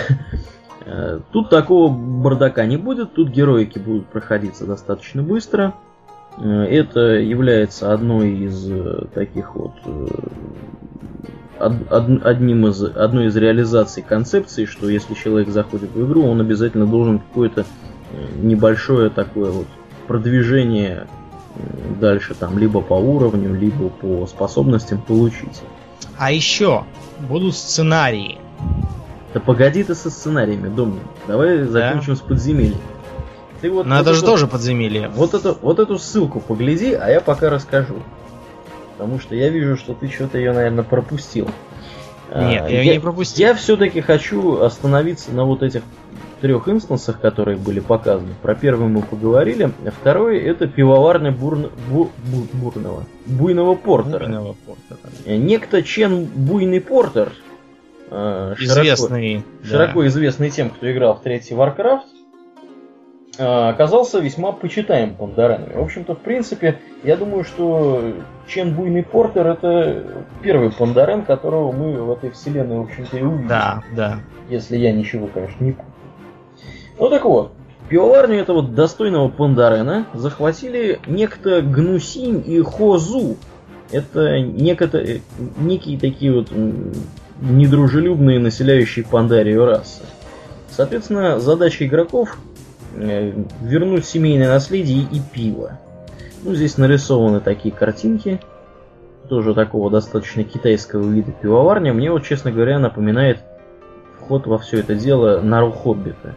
[0.85, 5.73] э, тут такого бардака не будет, тут героики будут проходиться достаточно быстро.
[6.37, 8.71] Это является одной из
[9.13, 9.73] таких вот
[11.59, 17.19] одним из, одной из реализаций концепции, что если человек заходит в игру, он обязательно должен
[17.19, 19.67] какое-то э, небольшое такое вот
[20.07, 21.07] продвижение
[21.99, 25.61] дальше там либо по уровню, либо по способностям получить.
[26.17, 26.85] А еще
[27.19, 28.37] будут сценарии.
[29.33, 31.01] Да погоди ты со сценариями, Домнин.
[31.27, 32.15] Давай закончим да.
[32.15, 32.79] с подземельем.
[33.61, 35.09] Ты вот, Но вот же тоже подземелье.
[35.09, 37.95] Вот, это, вот эту ссылку погляди, а я пока расскажу.
[38.97, 41.45] Потому что я вижу, что ты что-то ее, наверное, пропустил.
[42.33, 43.47] Нет, а, я, я не пропустил.
[43.47, 45.83] Я все-таки хочу остановиться на вот этих
[46.41, 48.33] трех инстансах, которые были показаны.
[48.41, 49.71] Про первый мы поговорили.
[49.85, 51.71] А второй это пивоварня бурн...
[51.89, 52.09] бу...
[52.25, 52.47] Бу...
[52.53, 53.03] бурного.
[53.25, 54.25] Буйного портера.
[54.25, 55.11] Буйного портера.
[55.25, 57.31] Э, некто Чен Буйный Портер.
[58.09, 59.43] Э, известный.
[59.63, 62.01] Широко, широко известный тем, кто играл в третий Warcraft.
[63.41, 65.73] А, оказался весьма почитаем пандаранами.
[65.73, 68.13] В общем-то, в принципе, я думаю, что
[68.47, 73.47] Чен Буйный Портер это первый пандарен, которого мы в этой вселенной, в общем-то, и увидели.
[73.47, 74.19] Да, да.
[74.49, 75.88] Если я ничего, конечно, не путаю.
[76.99, 77.53] Ну так вот,
[77.87, 83.37] пивоварню этого достойного пандарена захватили некто Гнусинь и Хозу.
[83.91, 85.03] Это некото,
[85.57, 86.51] некие такие вот
[87.41, 90.03] недружелюбные населяющие Пандарию расы.
[90.69, 92.37] Соответственно, задача игроков
[92.95, 95.79] э, вернуть семейное наследие и пиво.
[96.43, 98.39] Ну, здесь нарисованы такие картинки,
[99.29, 101.93] тоже такого достаточно китайского вида пивоварня.
[101.93, 103.39] Мне вот, честно говоря, напоминает
[104.19, 106.35] вход во все это дело Нару Хоббита.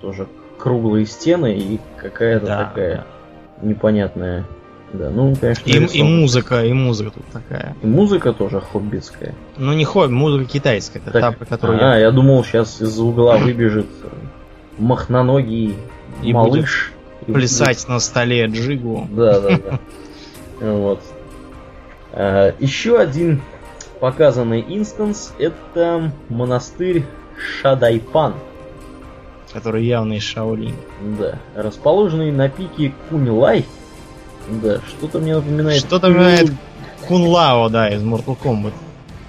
[0.00, 0.26] Тоже
[0.58, 3.04] круглые стены и какая-то Да, такая
[3.62, 4.44] непонятная.
[4.92, 7.76] Да, ну, конечно, И, и музыка, и музыка тут такая.
[7.82, 9.34] И музыка тоже хоббитская.
[9.58, 11.98] Ну не хобби, музыка китайская, это Так, та, про которую а, я...
[11.98, 13.86] я думал, сейчас из-за угла выбежит
[14.78, 15.76] махноногий
[16.22, 16.92] И малыш.
[17.26, 19.02] и Плясать на столе джигу.
[19.02, 19.78] будет- Да, да, да.
[20.72, 21.02] Вот.
[22.12, 23.42] А, Еще один
[24.00, 27.04] показанный инстанс это монастырь
[27.60, 28.34] Шадайпан.
[29.52, 30.76] Который явно из Шаолинь.
[31.18, 31.38] Да.
[31.54, 33.64] Расположенный на пике Кунилай.
[34.62, 35.80] Да, что-то мне напоминает.
[35.80, 36.52] Что-то напоминает
[37.06, 38.72] Кунлао, да, из Mortal Kombat.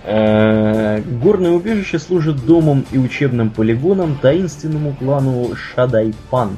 [0.04, 6.56] Э, Горное убежище служит домом и учебным полигоном таинственному клану Шадайпан.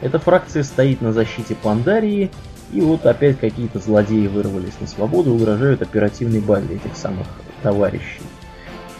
[0.00, 2.30] Эта фракция стоит на защите Пандарии,
[2.72, 7.26] и вот опять какие-то злодеи вырвались на свободу и угрожают оперативной базе этих самых
[7.62, 8.20] товарищей.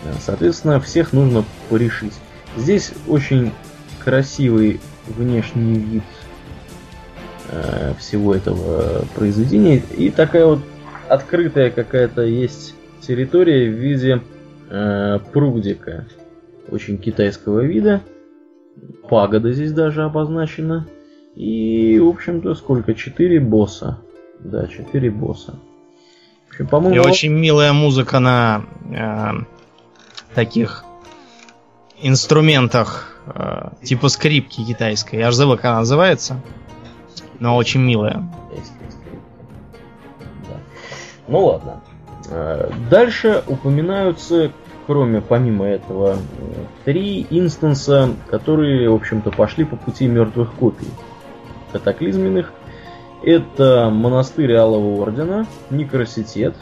[0.04, 2.14] Э, Соответственно, всех нужно порешить.
[2.56, 3.52] Здесь очень
[4.04, 6.02] красивый внешний вид
[7.50, 10.60] э, всего этого произведения и такая вот
[11.08, 14.22] открытая какая-то есть территория в виде
[14.70, 16.06] э, прудика.
[16.68, 18.02] Очень китайского вида.
[19.08, 20.86] Пагода здесь даже обозначена.
[21.34, 22.94] И, в общем-то, сколько?
[22.94, 23.98] Четыре босса.
[24.40, 25.58] Да, четыре босса.
[26.48, 29.44] Общем, И по-моему, очень милая музыка на э,
[30.34, 30.84] таких
[32.04, 35.16] инструментах, э, типа скрипки китайской.
[35.16, 36.40] Я же забыл, как она называется.
[37.40, 38.22] Но очень милая.
[40.48, 40.56] Да.
[41.26, 41.80] Ну ладно.
[42.28, 44.52] Э, Дальше упоминаются,
[44.86, 46.18] кроме, помимо этого,
[46.84, 50.88] три инстанса, которые, в общем-то, пошли по пути мертвых копий
[51.72, 52.52] катаклизменных.
[53.22, 56.54] Это монастырь Алого Ордена, Некроситет,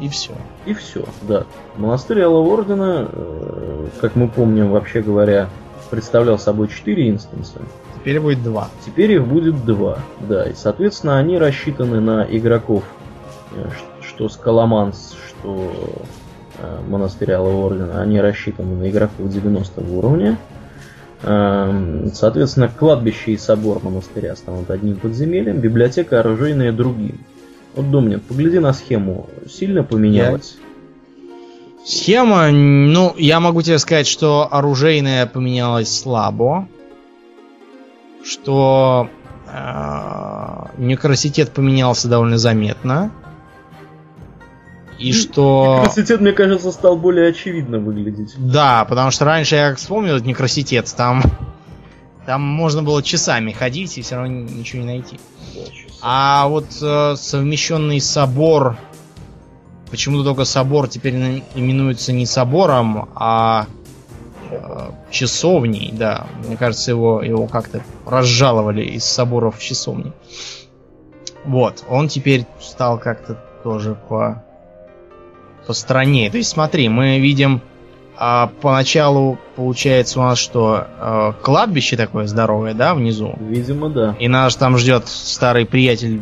[0.00, 0.32] И все.
[0.66, 1.44] и все, да.
[1.76, 5.48] Монастырь Алого Ордена, э, как мы помним, вообще говоря,
[5.90, 7.60] представлял собой четыре инстанса.
[7.94, 8.68] Теперь будет два.
[8.84, 12.84] Теперь их будет два, да, и соответственно они рассчитаны на игроков,
[13.52, 13.68] э,
[14.02, 15.72] что Скаламанс, что
[16.58, 20.38] э, Монастырь Алого Ордена, они рассчитаны на игроков 90 уровня.
[21.22, 27.18] Эм, Соответственно, кладбище и собор монастыря станут одним подземельем, библиотека оружейная другим.
[27.74, 30.56] Вот, Домнин, погляди на схему, сильно поменялась?
[31.84, 36.66] Схема, ну, я могу тебе сказать, что оружейная поменялась слабо.
[38.24, 39.10] Что
[39.52, 43.10] э, некроситет поменялся довольно заметно.
[44.98, 45.80] И что...
[45.80, 48.34] Некроситет, мне кажется, стал более очевидно выглядеть.
[48.38, 51.22] Да, потому что раньше я вспомнил этот некроситет, там,
[52.24, 55.20] там можно было часами ходить и все равно ничего не найти.
[56.06, 58.76] А вот э, совмещенный собор,
[59.90, 63.66] почему-то только собор теперь именуется не собором, а
[64.50, 66.26] э, часовней, да.
[66.46, 70.12] Мне кажется, его, его как-то разжаловали из соборов в часовни.
[71.46, 74.44] Вот, он теперь стал как-то тоже по
[75.66, 76.30] по стране.
[76.30, 77.62] То есть смотри, мы видим
[78.16, 83.34] а, поначалу получается у нас что э, кладбище такое здоровое, да, внизу.
[83.40, 84.14] Видимо, да.
[84.18, 86.20] И нас там ждет старый приятель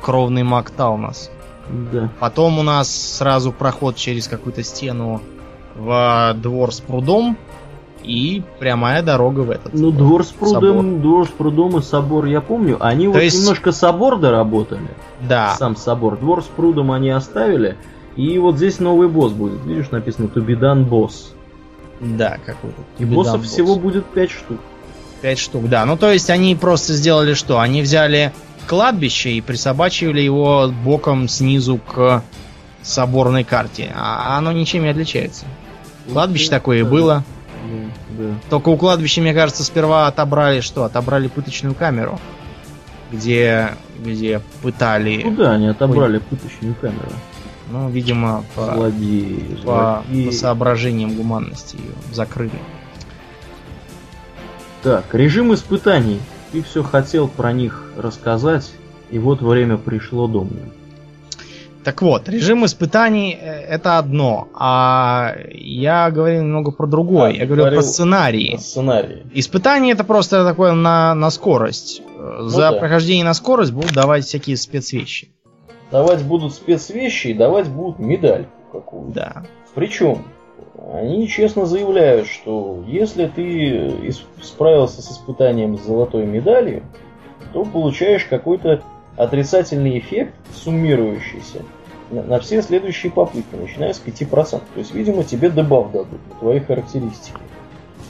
[0.00, 1.30] кровный маг Талнас.
[1.92, 2.10] Да.
[2.18, 5.22] Потом у нас сразу проход через какую-то стену
[5.76, 7.36] в двор с прудом
[8.02, 9.74] и прямая дорога в этот.
[9.74, 10.58] Ну, двор с собор.
[10.60, 12.76] прудом, двор с прудом и собор я помню.
[12.80, 14.88] Они То вот есть- немножко собор доработали.
[15.20, 15.54] Да.
[15.58, 16.18] Сам собор.
[16.18, 17.76] Двор с прудом они оставили.
[18.16, 19.64] И вот здесь новый босс будет.
[19.64, 21.32] Видишь, написано Тубидан босс.
[22.00, 22.82] Да, какой-то.
[22.98, 24.58] И боссов всего будет 5 штук.
[25.20, 25.84] Пять штук, да.
[25.84, 27.60] Ну, то есть они просто сделали что?
[27.60, 28.32] Они взяли
[28.66, 32.22] кладбище и присобачивали его боком снизу к
[32.82, 33.92] соборной карте.
[33.94, 35.44] А оно ничем не отличается.
[36.10, 37.22] Кладбище такое и было.
[37.68, 38.34] Ну, да.
[38.48, 40.84] Только у кладбища, мне кажется, сперва отобрали что?
[40.84, 42.18] Отобрали пыточную камеру.
[43.12, 45.20] Где, где пытали.
[45.20, 47.10] Куда они отобрали пыточную камеру?
[47.70, 50.26] Ну, видимо, по, Злодеи, по, злодеи.
[50.26, 52.58] по соображениям гуманности ее закрыли.
[54.82, 56.20] Так, режим испытаний.
[56.52, 58.72] Ты все хотел про них рассказать,
[59.10, 60.72] и вот время пришло домой.
[61.84, 67.30] Так вот, режим испытаний э, это одно, а я говорил немного про другое.
[67.30, 68.56] А, я говорил говорил про сценарии.
[68.58, 69.22] Сценарий.
[69.32, 72.02] Испытание это просто такое на, на скорость.
[72.18, 72.72] Э, За да.
[72.72, 75.30] прохождение на скорость будут давать всякие спецвещи.
[75.90, 79.12] Давать будут спецвещи и давать будут медальку какую-то.
[79.14, 79.42] Да.
[79.74, 80.24] Причем
[80.92, 84.12] они честно заявляют, что если ты
[84.42, 86.82] справился с испытанием с золотой медалью,
[87.52, 88.82] то получаешь какой-то
[89.16, 91.62] отрицательный эффект, суммирующийся
[92.10, 94.50] на, на все следующие попытки, начиная с 5%.
[94.50, 97.38] То есть, видимо, тебе дебаф дадут на твои характеристики.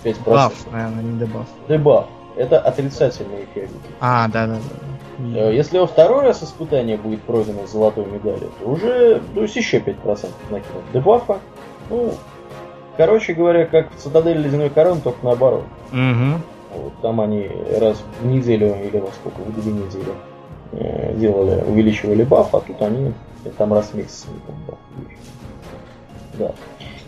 [0.04, 0.16] 5%.
[0.26, 1.46] Баф, наверное, не дебаф.
[1.68, 2.06] Дебаф.
[2.40, 3.70] Это отрицательный эффект.
[4.00, 5.38] А, да, да, да.
[5.38, 9.56] Э, если во второй раз испытание будет пройдено с золотой медалью, то уже, то есть
[9.56, 11.38] еще 5% накинут дебафа.
[11.90, 12.14] Ну,
[12.96, 15.64] короче говоря, как в Цитадель Ледяной Корон, только наоборот.
[15.92, 16.40] Угу.
[16.76, 20.14] Вот, там они раз в неделю или во сколько, в две недели
[20.72, 23.12] э, делали, увеличивали баф, а тут они
[23.58, 24.24] там раз в месяц
[24.66, 24.78] баф
[26.38, 26.52] Да.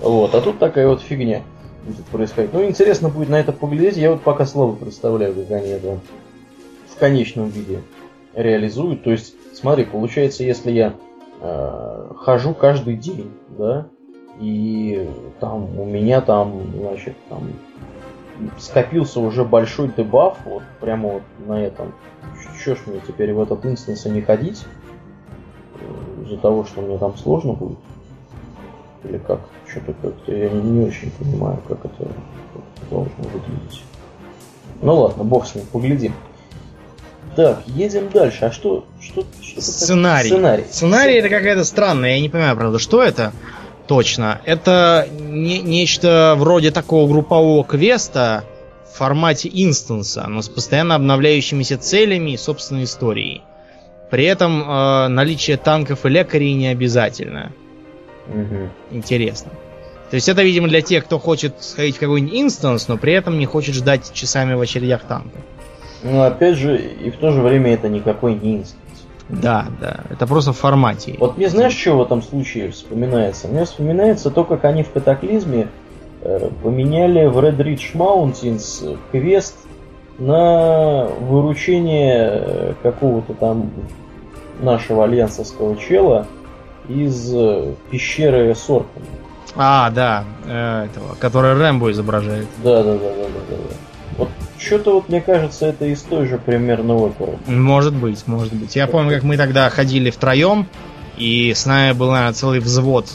[0.02, 1.42] Вот, а тут такая вот фигня
[1.84, 2.52] будет происходить.
[2.52, 3.96] Ну, интересно будет на это поглядеть.
[3.96, 5.98] Я вот пока слабо представляю, как они это
[6.88, 7.80] в конечном виде
[8.34, 9.02] реализуют.
[9.04, 10.94] То есть, смотри, получается, если я
[11.40, 13.86] э, хожу каждый день, да,
[14.40, 15.08] и
[15.40, 17.52] там у меня там, значит, там
[18.58, 21.92] скопился уже большой дебаф, вот прямо вот на этом.
[22.60, 24.64] Что ж мне теперь в этот инстанс не ходить?
[25.80, 27.78] Э, из-за того, что мне там сложно будет?
[29.04, 29.40] Или как?
[29.72, 32.08] Что-то как-то я не очень понимаю, как это,
[32.90, 33.82] должно выглядеть.
[34.82, 36.12] Ну ладно, бог с ним, поглядим.
[37.36, 38.44] Так, едем дальше.
[38.44, 40.28] А что, что, что Сценарий.
[40.28, 40.64] Сценарий.
[40.70, 43.32] Сценарий это какая-то странная, я не понимаю, правда, что это
[43.86, 44.42] точно.
[44.44, 48.44] Это не, нечто вроде такого группового квеста
[48.92, 53.40] в формате инстанса, но с постоянно обновляющимися целями и собственной историей.
[54.10, 57.52] При этом э, наличие танков и лекарей не обязательно.
[58.28, 58.68] Угу.
[58.90, 59.50] Интересно.
[60.12, 63.38] То есть это, видимо, для тех, кто хочет сходить в какой-нибудь instance, но при этом
[63.38, 65.38] не хочет ждать часами в очередях танка.
[66.02, 68.82] Ну, опять же, и в то же время это никакой не instance.
[69.30, 71.16] Да, да, это просто в формате.
[71.18, 73.48] Вот мне знаешь, что в этом случае вспоминается?
[73.48, 75.68] Мне вспоминается то, как они в катаклизме
[76.20, 79.56] э, поменяли в Redridge Mountains квест
[80.18, 83.70] на выручение э, какого-то там
[84.60, 86.26] нашего альянсовского чела
[86.86, 89.21] из э, пещеры с орками.
[89.54, 92.46] А, да, э, этого, который Рэмбо изображает.
[92.62, 93.76] Да, да, да, да, да, да.
[94.16, 94.28] Вот
[94.58, 97.38] что-то вот мне кажется, это из той же примерно оперы.
[97.46, 98.76] Может быть, может быть.
[98.76, 100.66] Я помню, как мы тогда ходили втроем,
[101.16, 103.10] и с нами был, наверное, целый взвод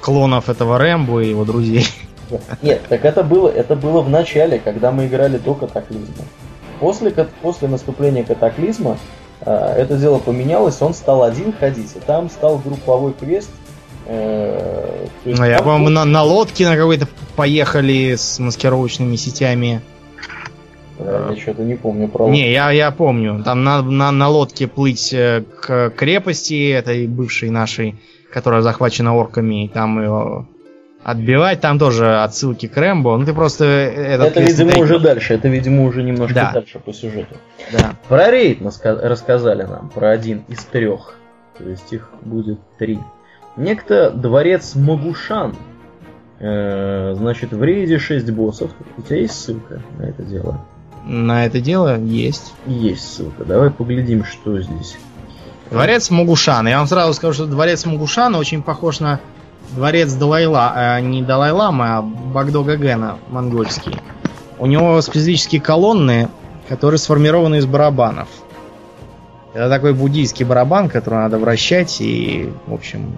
[0.00, 1.86] клонов этого Рэмбо и его друзей.
[2.62, 6.24] Нет, так это было, это было в начале, когда мы играли до катаклизма.
[6.78, 7.10] После,
[7.42, 8.96] после наступления катаклизма
[9.40, 13.50] э, это дело поменялось, он стал один ходить, и там стал групповой квест
[14.10, 17.06] Э, ну, я, по-моему, на, на лодке на какой-то
[17.36, 19.82] поехали с маскировочными сетями.
[20.98, 23.42] Я что-то не помню про Не, я, я помню.
[23.44, 27.94] Там на, на, на лодке плыть э, к крепости этой бывшей нашей,
[28.32, 30.46] которая захвачена орками, и там ее
[31.04, 31.60] отбивать.
[31.60, 33.16] Там тоже отсылки к Рэмбо.
[33.16, 33.64] Ну ты просто...
[33.64, 35.34] Э, этот это, видимо, уже дальше.
[35.34, 36.52] Это, видимо, уже немножко да.
[36.52, 37.36] дальше по сюжету.
[37.72, 37.94] Да.
[38.08, 41.14] Про рейд рассказали нам, про один из трех.
[41.56, 42.98] То есть их будет три.
[43.56, 45.56] Некто дворец Магушан.
[46.38, 48.70] Э, значит, в рейде 6 боссов.
[48.96, 50.60] У тебя есть ссылка на это дело?
[51.04, 52.54] На это дело есть.
[52.66, 53.44] Есть ссылка.
[53.44, 54.96] Давай поглядим, что здесь.
[55.70, 56.68] Дворец Магушана.
[56.68, 59.20] Я вам сразу скажу, что дворец Магушана очень похож на
[59.72, 63.96] дворец Далайла, а не Далай-Лама, а Багдо Гагена монгольский.
[64.58, 66.28] У него специфические колонны,
[66.68, 68.28] которые сформированы из барабанов.
[69.54, 73.12] Это такой буддийский барабан, который надо вращать и, в общем,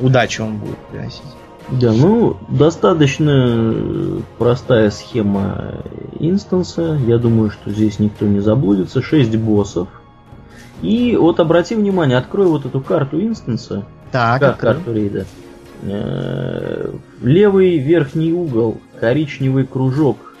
[0.00, 1.22] удачу он будет приносить.
[1.70, 5.82] Да, ну, достаточно простая схема
[6.18, 6.98] инстанса.
[7.06, 9.02] Я думаю, что здесь никто не заблудится.
[9.02, 9.88] 6 боссов.
[10.82, 13.84] И вот обрати внимание, открой вот эту карту инстанса.
[14.10, 15.26] Так, как карту рейда.
[15.82, 16.92] Э,
[17.22, 20.34] левый верхний угол, коричневый кружок.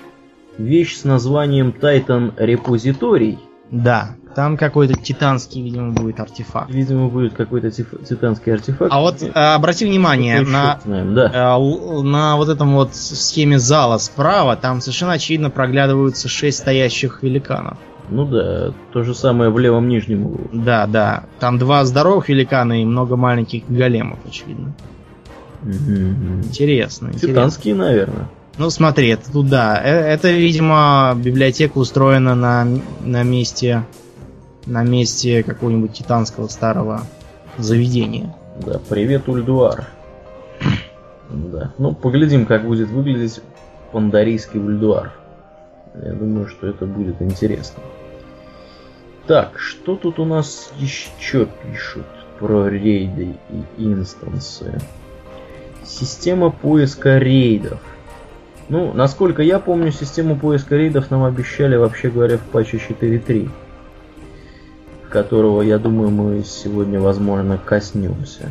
[0.58, 3.38] Вещь с названием Titan Repository.
[3.70, 4.16] Да.
[4.34, 6.70] Там какой-то титанский, видимо, будет артефакт.
[6.70, 8.92] Видимо, будет какой-то титанский артефакт.
[8.92, 11.56] А вот э, обрати внимание на, знаем, да.
[11.56, 17.78] э, на вот этом вот схеме зала справа, там совершенно очевидно проглядываются шесть стоящих великанов.
[18.08, 20.48] Ну да, то же самое в левом нижнем углу.
[20.52, 21.24] Да, да.
[21.38, 24.72] Там два здоровых великана и много маленьких големов, очевидно.
[25.62, 26.44] Угу.
[26.44, 27.12] Интересно.
[27.12, 27.84] Титанские, интересно.
[27.84, 28.28] наверное.
[28.58, 29.80] Ну смотри, это туда.
[29.82, 32.66] Э, это, видимо, библиотека устроена на,
[33.00, 33.84] на месте
[34.70, 37.02] на месте какого-нибудь титанского старого
[37.58, 38.34] заведения.
[38.64, 39.86] Да, привет, Ульдуар.
[41.28, 41.72] Да.
[41.78, 43.40] Ну, поглядим, как будет выглядеть
[43.92, 45.12] пандарийский Ульдуар.
[45.94, 47.82] Я думаю, что это будет интересно.
[49.26, 52.06] Так, что тут у нас еще пишут
[52.38, 53.36] про рейды
[53.76, 54.80] и инстансы?
[55.84, 57.80] Система поиска рейдов.
[58.68, 63.50] Ну, насколько я помню, систему поиска рейдов нам обещали, вообще говоря, в патче 4.3,
[65.10, 68.50] которого, я думаю, мы сегодня, возможно, коснемся.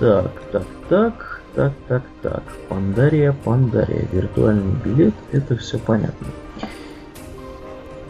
[0.00, 2.42] Так, так, так, так, так, так.
[2.68, 4.06] Пандария, Пандария.
[4.12, 6.26] Виртуальный билет, это все понятно.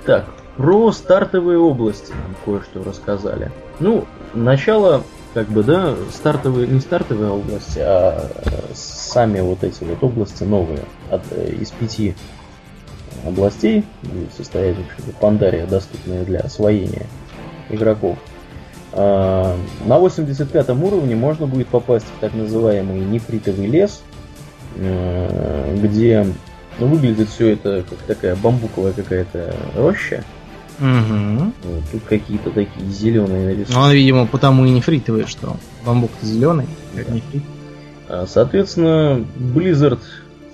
[0.05, 0.24] Так,
[0.57, 3.51] про стартовые области нам кое-что рассказали.
[3.80, 5.03] Ну, начало
[5.34, 8.30] как бы, да, стартовые, не стартовые области, а
[8.74, 10.80] сами вот эти вот области новые.
[11.11, 12.14] От, э, из пяти
[13.29, 17.07] областей будет состоять, в общем-то, Пандария, доступная для освоения
[17.70, 18.18] игроков.
[18.93, 24.03] А, на 85 уровне можно будет попасть в так называемый нефритовый лес,
[24.77, 26.27] э, где
[26.79, 30.24] выглядит все это как такая бамбуковая какая-то роща,
[30.79, 31.53] Угу.
[31.91, 33.72] Тут какие-то такие зеленые нарисовки.
[33.72, 35.57] Ну, он, видимо, потому и нефритовый, что
[35.87, 37.14] бамбук-то зеленый, как Да.
[37.14, 37.43] нефрит.
[38.09, 40.01] А, Соответственно, Blizzard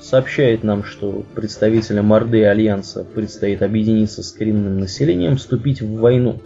[0.03, 6.41] сообщает нам, что представителям Орды Альянса предстоит объединиться с коренным населением, вступить в войну,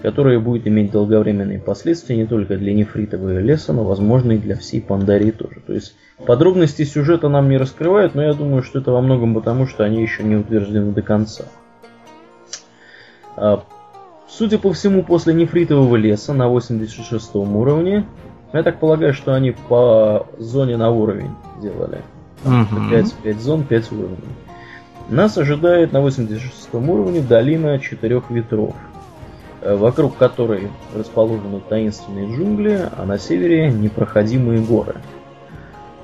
[0.00, 4.80] которая будет иметь долговременные последствия не только для нефритового леса, но, возможно, и для всей
[4.80, 5.60] Пандарии тоже.
[5.66, 5.94] То есть
[6.26, 10.02] подробности сюжета нам не раскрывают, но я думаю, что это во многом потому, что они
[10.02, 11.44] еще не утверждены до конца.
[13.36, 13.64] А,
[14.36, 18.04] Судя по всему, после нефритового леса на 86 уровне,
[18.52, 21.30] я так полагаю, что они по зоне на уровень
[21.62, 22.02] делали.
[22.42, 22.90] Мгм.
[22.90, 24.18] 5, 5 зон, 5 уровней.
[25.08, 28.74] Нас ожидает на 86 уровне долина четырех ветров,
[29.60, 34.96] э, вокруг которой расположены таинственные джунгли, а на севере непроходимые горы.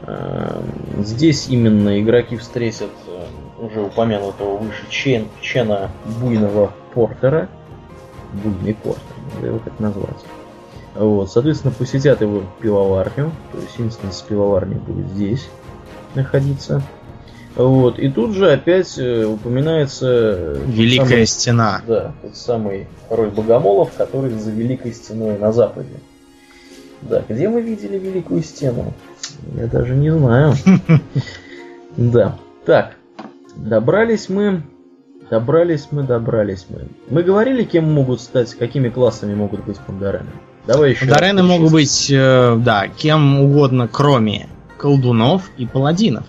[0.02, 0.60] Э,
[0.98, 7.48] Здесь именно игроки встретят э, уже упомянутого выше Чен, Чена Буйного Портера.
[8.32, 9.02] Буйный Портер,
[9.34, 10.24] надо его так назвать.
[10.94, 15.48] Вот, соответственно, посетят его пивоварню, то есть инстанс пивоварни будет здесь
[16.14, 16.82] находиться.
[17.56, 21.82] Вот, и тут же опять э, упоминается э, Великая самый- стена.
[21.86, 25.94] да, тот самый король богомолов, который за Великой Стеной на Западе.
[27.02, 28.92] Да, где мы видели Великую Стену?
[29.56, 30.54] Я даже не знаю.
[31.96, 32.36] Да.
[32.64, 32.94] Так,
[33.56, 34.62] добрались мы,
[35.28, 36.86] добрались мы, добрались мы.
[37.08, 40.30] Мы говорили, кем могут стать, какими классами могут быть пандарены.
[40.66, 41.06] Давай еще.
[41.06, 44.46] раз Дарены могут быть, э, да, кем угодно, кроме
[44.80, 46.24] колдунов и паладинов.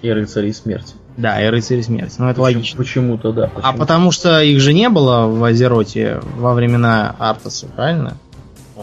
[0.00, 0.94] И рыцарей смерти.
[1.16, 2.14] Да, и рыцари смерти.
[2.18, 2.78] Ну, это Почему- логично.
[2.78, 3.44] Почему-то да.
[3.44, 3.78] А почему-то.
[3.78, 8.16] потому что их же не было в Азероте во времена Артаса, правильно?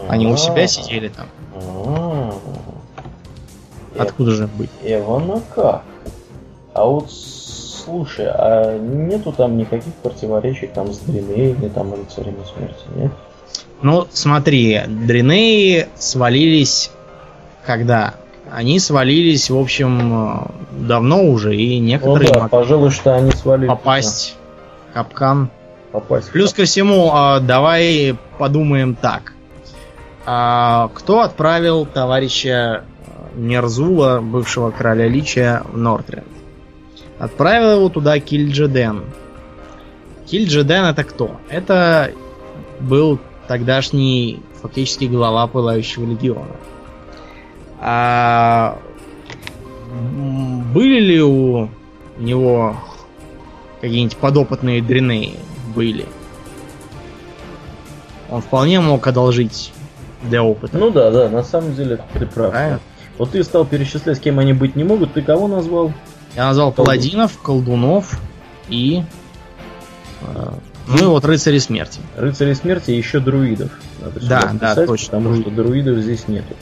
[0.07, 1.25] Они у себя А, сидели там.
[1.55, 2.33] а.
[3.97, 4.69] Откуда же быть?
[4.83, 5.83] Эвана как?
[6.73, 13.11] А вот слушай, а нету там никаких противоречий там с Дринеями, там рыцарями смерти, нет?
[13.81, 16.91] Ну, смотри, Дринеи свалились
[17.69, 18.15] когда?
[18.51, 20.37] Они свалились, в общем, э,
[20.71, 23.67] давно уже, и Ну некоторые да, могли пожалуй, что они свалили.
[23.67, 24.35] попасть
[24.89, 25.45] в капкан.
[25.45, 26.31] да, попасть.
[26.31, 29.33] Плюс ко всему, а, давай подумаем так.
[30.25, 36.25] А, кто отправил товарища э, Нерзула, бывшего короля Лича, в Нортренд?
[37.19, 39.03] Отправил его туда Кильджеден.
[40.25, 41.39] Кильджеден это кто?
[41.49, 42.13] Это
[42.79, 46.55] был тогдашний фактически глава Пылающего Легиона.
[47.81, 48.77] А
[50.73, 51.69] были ли у
[52.17, 52.75] него
[53.81, 55.37] какие-нибудь подопытные дренеи?
[55.75, 56.05] Были.
[58.29, 59.71] Он вполне мог одолжить
[60.23, 60.77] для опыта.
[60.77, 62.51] Ну да, да, на самом деле ты прав.
[62.51, 62.79] Правильно.
[63.17, 65.91] Вот ты стал перечислять, кем они быть не могут, ты кого назвал?
[66.35, 66.85] Я назвал Колдун.
[66.85, 68.19] паладинов, колдунов
[68.69, 69.03] и...
[70.21, 70.49] э,
[70.87, 71.99] ну и вот рыцари смерти.
[72.15, 73.71] Рыцарей смерти и еще друидов.
[73.99, 76.55] Надо Да, да, точно, Потому что друидов здесь нету.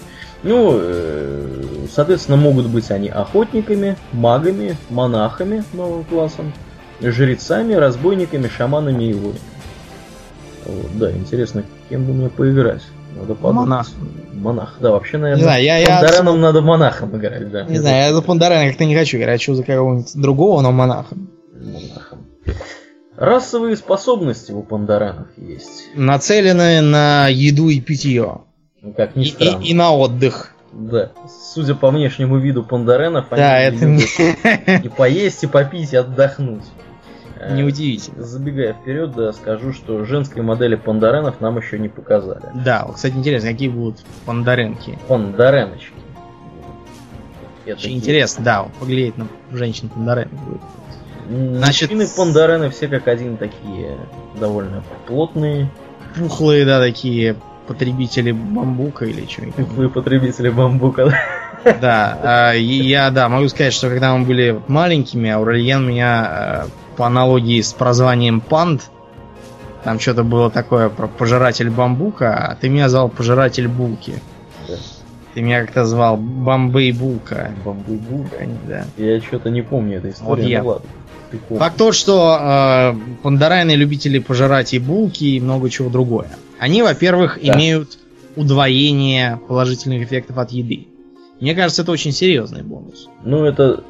[0.43, 6.53] Ну, э, соответственно, могут быть они охотниками, магами, монахами новым классом,
[7.01, 9.39] жрецами, разбойниками, шаманами и воинами.
[10.65, 12.83] Вот, да, интересно, кем бы мне поиграть.
[13.15, 13.67] Надо подумать.
[13.67, 13.87] Монах.
[14.33, 17.63] Монах, да, вообще, наверное, Не знаю, я- я Пандареном надо монахом играть, да.
[17.63, 21.15] Не знаю, я за Пандарена как-то не хочу играть, хочу за кого-нибудь другого, но монаха.
[21.55, 22.27] Монахом.
[23.15, 25.87] Расовые способности у пандаренов есть.
[25.95, 28.41] Нацелены на еду и питье.
[28.81, 29.61] Ну, как ни И, странно.
[29.63, 30.53] и- и на отдых.
[30.73, 31.11] Да,
[31.53, 36.63] судя по внешнему виду пандаренов, Да, они это любят и поесть, и попить, и отдохнуть.
[37.39, 38.23] Э, неудивительно.
[38.23, 42.43] Забегая вперед, да, скажу, что женской модели пандаренов нам еще не показали.
[42.53, 44.97] Да, вот, кстати, интересно, какие будут пандаренки.
[45.07, 45.93] Пандареночки.
[47.65, 50.61] Это Очень интересно, да, вот поглядеть на женщин пандарен будет.
[51.57, 51.91] Значит...
[51.91, 53.97] Мужчины пандарены все как один такие
[54.39, 55.69] довольно плотные.
[56.15, 57.35] Пухлые, да, такие
[57.67, 59.67] потребители бамбука или чего-нибудь.
[59.67, 61.13] Вы потребители бамбука.
[61.81, 67.07] Да, и я, да, могу сказать, что когда мы были маленькими, Аурельен меня э, по
[67.07, 68.83] аналогии с прозванием панд,
[69.83, 74.13] там что-то было такое про пожиратель бамбука, а ты меня звал пожиратель булки.
[75.33, 77.51] Ты меня как-то звал Бомбей Булка.
[77.63, 78.37] Бамбуй булка.
[78.67, 78.85] Да.
[78.97, 80.41] Я что-то не помню этой истории.
[80.41, 80.63] Вот я.
[80.63, 80.89] Ну ладно.
[81.59, 86.29] Факт тот, что э, пандарайны любители пожирать и булки, и много чего другое.
[86.59, 87.53] Они, во-первых, Да.
[87.55, 87.97] имеют
[88.35, 90.87] удвоение положительных эффектов от еды.
[91.39, 93.09] Мне кажется, это очень серьезный бонус.
[93.23, 93.83] Ну, это...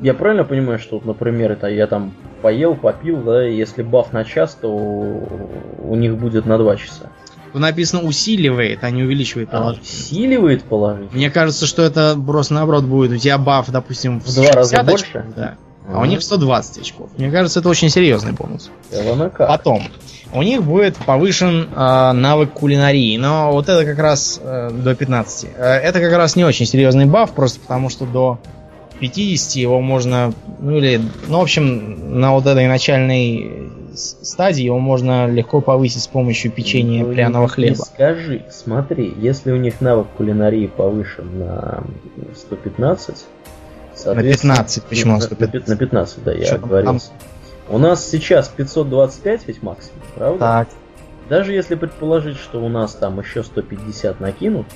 [0.00, 4.12] Я правильно понимаю, что, вот, например, это я там поел, попил, да, и если баф
[4.12, 7.10] на час, то у них будет на 2 часа.
[7.52, 10.10] Тут написано усиливает, а не увеличивает А, положительность.
[10.12, 11.14] усиливает положительность?
[11.14, 13.10] Мне кажется, что это просто наоборот будет.
[13.12, 15.26] У тебя баф, допустим, в В два раза 60 больше?
[15.36, 15.54] да.
[15.90, 17.10] А у них 120 очков.
[17.18, 18.70] Мне кажется, это очень серьезный бонус.
[19.46, 19.82] Потом,
[20.32, 25.48] у них будет повышен э, навык кулинарии, но вот это как раз э, до 15.
[25.56, 28.38] Э, это как раз не очень серьезный баф, просто потому что до
[29.00, 34.78] 50 его можно, ну или, ну в общем, на вот этой начальной с- стадии его
[34.78, 37.74] можно легко повысить с помощью печенья Ну, пряного хлеба.
[37.74, 41.82] скажи, смотри, если у них навык кулинарии повышен на
[42.36, 43.24] 115,
[44.02, 45.52] соответственно- 15, почему на, на на 115?
[45.52, 47.10] пят- на 15, да, я там, оговорился.
[47.68, 50.38] У нас сейчас 525 ведь максимум, правда?
[50.38, 50.68] Так,
[51.28, 54.66] Даже если предположить, что у нас там еще 150 накинут,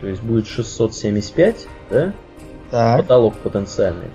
[0.00, 2.12] то есть будет 675, да?
[2.70, 3.00] так.
[3.02, 4.08] Потолок потенциальный.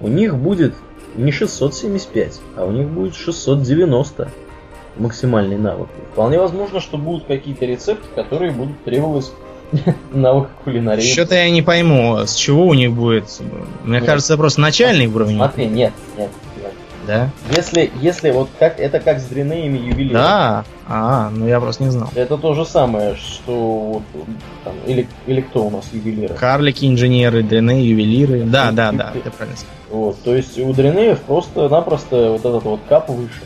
[0.00, 0.74] У них будет
[1.16, 4.30] не 675, а у них будет 690
[4.96, 5.88] максимальный навык.
[6.12, 9.30] Вполне возможно, что будут какие-то рецепты, которые будут требовать
[10.12, 11.02] навыка кулинарии.
[11.02, 13.28] Что-то я не пойму, с чего у них будет.
[13.84, 14.06] Мне Нет.
[14.06, 15.36] кажется, просто начальный уровень.
[15.36, 16.72] Смотри, нет, нет, нет.
[17.06, 17.30] Да?
[17.54, 20.12] Если, если вот как это как с дренеями ювелирами.
[20.12, 20.64] Да.
[20.88, 22.10] А, ну я просто не знал.
[22.14, 24.02] Это то же самое, что вот,
[24.64, 26.34] там, или, или кто у нас ювелиры.
[26.34, 28.42] Карлики, инженеры, дрены, ювелиры.
[28.44, 29.74] Да, да, да, ты правильно сказал.
[29.90, 33.42] Вот, то есть у дренеев просто-напросто вот этот вот кап выше.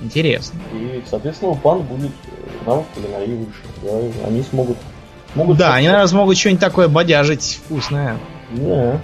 [0.00, 0.60] Интересно.
[0.72, 3.62] И, соответственно, у пан будет э, навык кулинарии выше.
[3.82, 4.76] Да, они смогут...
[5.34, 8.16] могут Да, они, наверное, смогут что-нибудь такое бодяжить вкусное.
[8.52, 9.00] Да.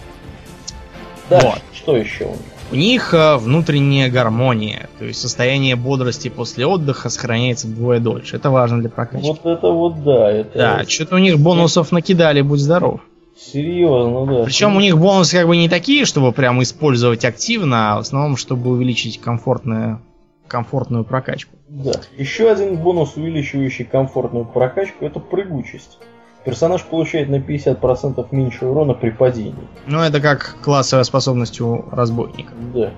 [1.29, 1.63] Дальше, Вот.
[1.75, 2.39] что еще у них?
[2.73, 8.37] У них э, внутренняя гармония, то есть состояние бодрости после отдыха сохраняется вдвое дольше.
[8.37, 9.27] Это важно для прокачки.
[9.27, 13.01] Вот это вот да, это Да, что-то у них бонусов накидали, будь здоров.
[13.37, 14.45] серьезно, да.
[14.45, 18.37] Причем у них бонусы как бы не такие, чтобы прям использовать активно, а в основном,
[18.37, 20.01] чтобы увеличить комфортную,
[20.47, 21.57] комфортную прокачку.
[21.69, 21.93] Да.
[22.17, 25.99] Еще один бонус, увеличивающий комфортную прокачку, это прыгучесть.
[26.45, 29.55] Персонаж получает на 50% меньше урона при падении.
[29.87, 32.53] Ну, это как классовая способность у разбойника.
[32.75, 32.91] Да.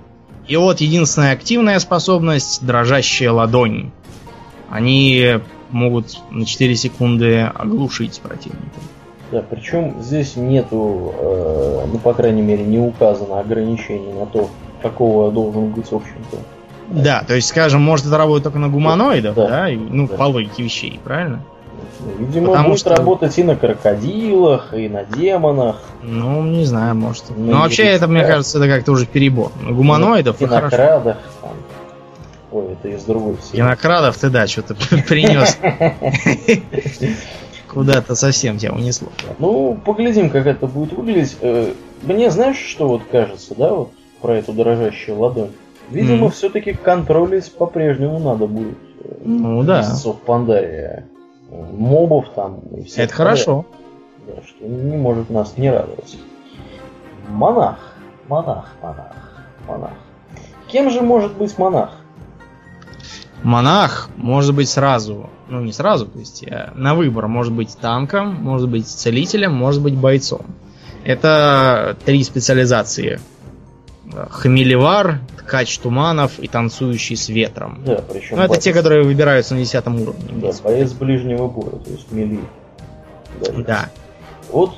[0.46, 3.90] И вот единственная активная способность дрожащая ладонь.
[4.70, 5.40] Они
[5.70, 8.80] могут на 4 секунды оглушить противника.
[9.32, 14.50] Да, причем здесь нету, э, ну, по крайней мере, не указано ограничений на то,
[14.82, 16.36] какого должен быть, в общем-то.
[16.90, 19.48] Да, то есть, скажем, может это работать только на гуманоидов, Да.
[19.48, 20.16] да, и, ну, Да.
[20.16, 21.42] по логике вещей, правильно?
[22.18, 27.24] Видимо, Потому будет что- работать и на крокодилах, и на демонах, Ну, не знаю, может.
[27.30, 29.50] Ну, Но вообще, это, мне кажется, это как-то уже перебор.
[29.68, 31.16] Гуманоидов и на хорошо.
[32.50, 33.56] Ой, это из другой серии.
[33.62, 34.74] Генокрадов ты, да, что-то
[35.08, 35.58] принес.
[37.68, 39.08] Куда-то совсем тебя унесло.
[39.38, 41.36] Ну, поглядим, как это будет выглядеть.
[41.40, 41.72] Э,
[42.02, 45.52] Мне знаешь, что вот кажется, да, вот про эту дрожащую ладонь?
[45.88, 48.76] Видимо, все-таки контролить по-прежнему надо будет.
[49.04, 49.82] э, Ну да.
[49.82, 51.04] в Пандарии.
[51.52, 53.66] Мобов там и всех Это хорошо.
[54.26, 56.16] Да, что не может нас не радовать.
[57.28, 57.78] Монах.
[58.28, 59.14] Монах, монах,
[59.66, 59.92] монах.
[60.68, 61.90] Кем же может быть монах?
[63.42, 68.34] Монах может быть сразу, ну не сразу, то есть э, на выбор может быть танком,
[68.34, 70.46] может быть целителем, может быть бойцом.
[71.04, 73.20] Это три специализации.
[74.30, 77.82] Хамелевар, ткач туманов и танцующий с ветром.
[77.84, 80.28] Да, причем Ну это те, боец- которые выбираются на 10 уровне.
[80.32, 82.40] Да, боец ближнего боя, то есть мили.
[83.40, 83.64] Даже.
[83.64, 83.88] Да.
[84.50, 84.72] Вот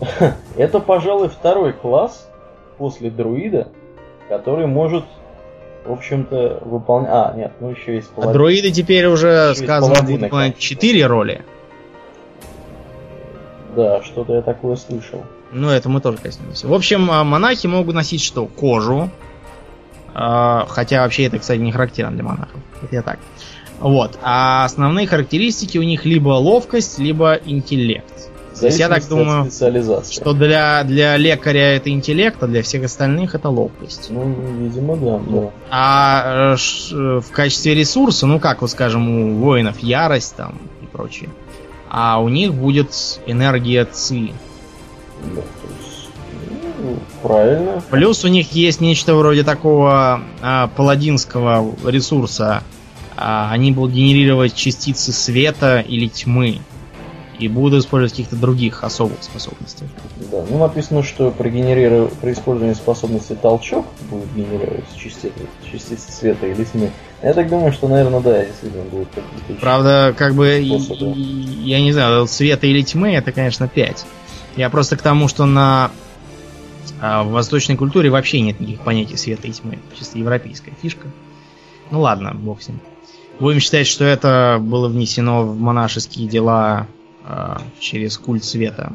[0.56, 2.28] это, пожалуй, второй класс
[2.78, 3.68] после друида,
[4.28, 5.04] который может,
[5.86, 7.10] в общем-то, выполнять...
[7.12, 8.32] А, нет, ну еще есть А паладин.
[8.32, 10.58] дроиды теперь уже Еще сказано будут выполнять.
[10.58, 11.44] 4 роли.
[13.76, 15.24] Да, что-то я такое слышал.
[15.52, 16.66] Ну, это мы тоже коснемся.
[16.66, 18.46] В общем, а, монахи могут носить что?
[18.46, 19.10] Кожу.
[20.14, 22.60] А, Хотя вообще это, кстати, не характерно для монахов.
[22.82, 23.18] Это я так.
[23.80, 24.18] Вот.
[24.22, 28.30] А основные характеристики у них либо ловкость, либо интеллект.
[28.58, 29.50] То есть я так думаю.
[29.50, 34.08] Что для, для лекаря это интеллект, а для всех остальных это ловкость.
[34.10, 35.50] Ну, видимо, да, да.
[35.70, 40.86] А э, э, в качестве ресурса, ну как вот скажем, у воинов ярость там и
[40.86, 41.30] прочее.
[41.96, 44.34] А у них будет энергия ЦИ.
[45.22, 45.42] Да,
[45.78, 46.08] есть,
[46.82, 47.84] ну, правильно.
[47.88, 52.64] Плюс у них есть нечто вроде такого а, паладинского ресурса.
[53.16, 56.58] А, они будут генерировать частицы света или тьмы.
[57.38, 59.86] И будут использовать каких-то других особых способностей.
[60.32, 62.12] Да, ну написано, что при, генериров...
[62.14, 65.30] при использовании способности толчок будет генерировать частицы,
[65.70, 66.90] частицы света или тьмы.
[67.24, 71.14] Я так думаю, что, наверное, да, действительно какие-то еще Правда, как бы, способы.
[71.16, 74.04] я не знаю, света или тьмы, это, конечно, 5.
[74.56, 75.90] Я просто к тому, что на
[77.00, 79.78] а, в восточной культуре вообще нет никаких понятий света и тьмы.
[79.98, 81.08] Чисто европейская фишка.
[81.90, 82.80] Ну ладно, бог с ним.
[83.40, 86.86] Будем считать, что это было внесено в монашеские дела
[87.24, 88.92] а, через культ света.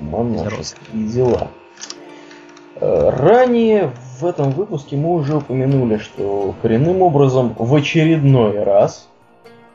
[0.00, 1.50] монашеские дела.
[2.76, 9.08] Э, Ранее в этом выпуске мы уже упомянули, что коренным образом в очередной раз,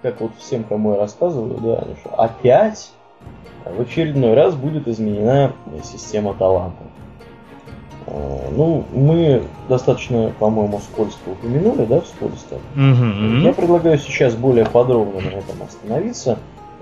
[0.02, 2.92] как вот всем, кому я рассказываю, да, они что, опять
[3.66, 6.86] в очередной раз будет изменена система талантов.
[8.08, 12.56] Э, Ну, мы достаточно, по-моему, скользко упомянули, да, вскользко.
[12.76, 13.42] Мгм.
[13.42, 16.38] Я предлагаю сейчас более подробно на этом остановиться.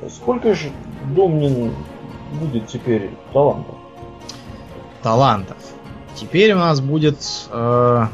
[0.10, 0.70] Сколько же
[1.16, 1.72] Домнин
[2.40, 3.76] будет теперь талантов?
[5.02, 5.58] Талантов.
[6.24, 7.18] Теперь у нас будет...
[7.52, 8.06] э,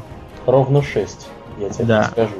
[0.46, 2.04] Ровно 6, я тебе Да.
[2.04, 2.34] скажу.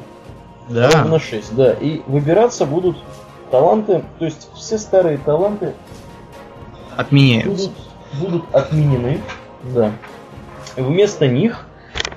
[0.68, 1.72] да, Ровно 6, да.
[1.72, 2.96] И выбираться будут
[3.50, 5.74] таланты, то есть все старые таланты
[6.96, 7.70] отменяются.
[7.70, 7.72] будут,
[8.20, 9.20] будут отменены.
[9.74, 9.92] Да.
[10.76, 11.66] Вместо них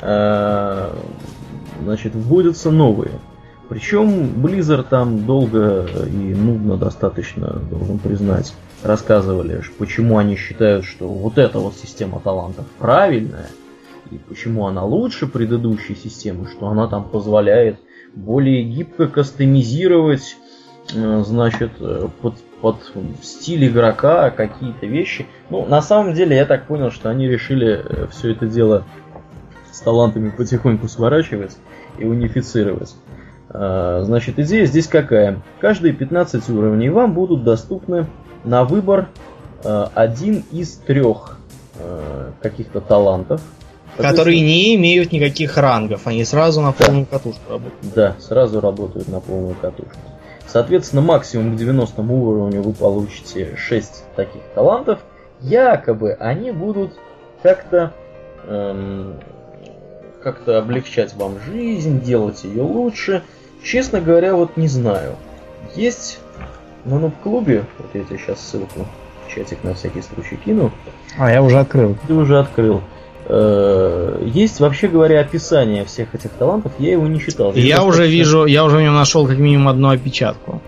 [0.01, 0.93] э,
[1.83, 3.11] значит, вводятся новые.
[3.69, 8.53] Причем Blizzard там долго и нудно достаточно, должен признать,
[8.83, 13.47] рассказывали, почему они считают, что вот эта вот система талантов правильная,
[14.11, 17.79] и почему она лучше предыдущей системы, что она там позволяет
[18.13, 20.37] более гибко кастомизировать,
[20.93, 22.77] э, значит, э, под, под
[23.21, 25.25] стиль игрока какие-то вещи.
[25.49, 28.85] Ну, на самом деле, я так понял, что они решили все это дело
[29.71, 31.57] с талантами потихоньку сворачивать
[31.97, 32.95] и унифицировать.
[33.49, 35.41] Значит, идея здесь какая?
[35.59, 38.07] Каждые 15 уровней вам будут доступны
[38.43, 39.07] на выбор
[39.63, 41.37] э, один из трех
[41.75, 43.41] э, каких-то талантов.
[43.97, 47.93] Которые не имеют никаких рангов, они сразу на полную катушку работают.
[47.93, 49.99] Да, сразу работают на полную катушку.
[50.47, 54.99] Соответственно, максимум к 90 уровню вы получите 6 таких талантов.
[55.41, 56.93] Якобы они будут
[57.43, 57.93] как-то
[58.47, 59.19] эм,
[60.23, 63.23] как-то облегчать вам жизнь, делать ее лучше.
[63.63, 65.15] Честно говоря, вот не знаю.
[65.75, 66.19] Есть
[66.85, 68.85] на нуб-клубе, вот я тебе сейчас ссылку
[69.27, 70.71] в чатик на всякий случай кину,
[71.17, 71.95] А, я уже открыл.
[72.07, 72.81] ты уже открыл.
[73.25, 77.51] Э, Есть, вообще говоря, описание всех этих талантов, я его не читал.
[77.53, 80.61] И Я Здесь уже вижу, я уже в нем нашел как минимум одну опечатку.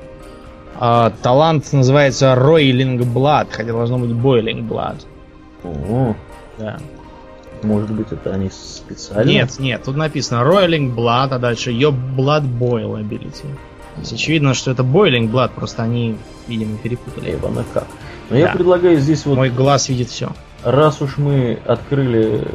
[0.78, 5.06] А, талант называется Roiling Blood, хотя должно быть Boiling Blood.
[5.64, 6.16] О,
[6.58, 6.78] Да.
[7.64, 9.30] может быть, это они специально?
[9.30, 13.46] Нет, нет, тут написано Roiling Blood, а дальше Your Blood Boil Ability.
[13.96, 16.16] То есть очевидно, что это Boiling Blood, просто они,
[16.48, 17.32] видимо, перепутали.
[17.32, 17.88] Либо на как.
[18.30, 18.54] Но я Да.
[18.54, 20.30] предлагаю здесь вот, Мой глаз видит все.
[20.64, 22.48] раз уж мы открыли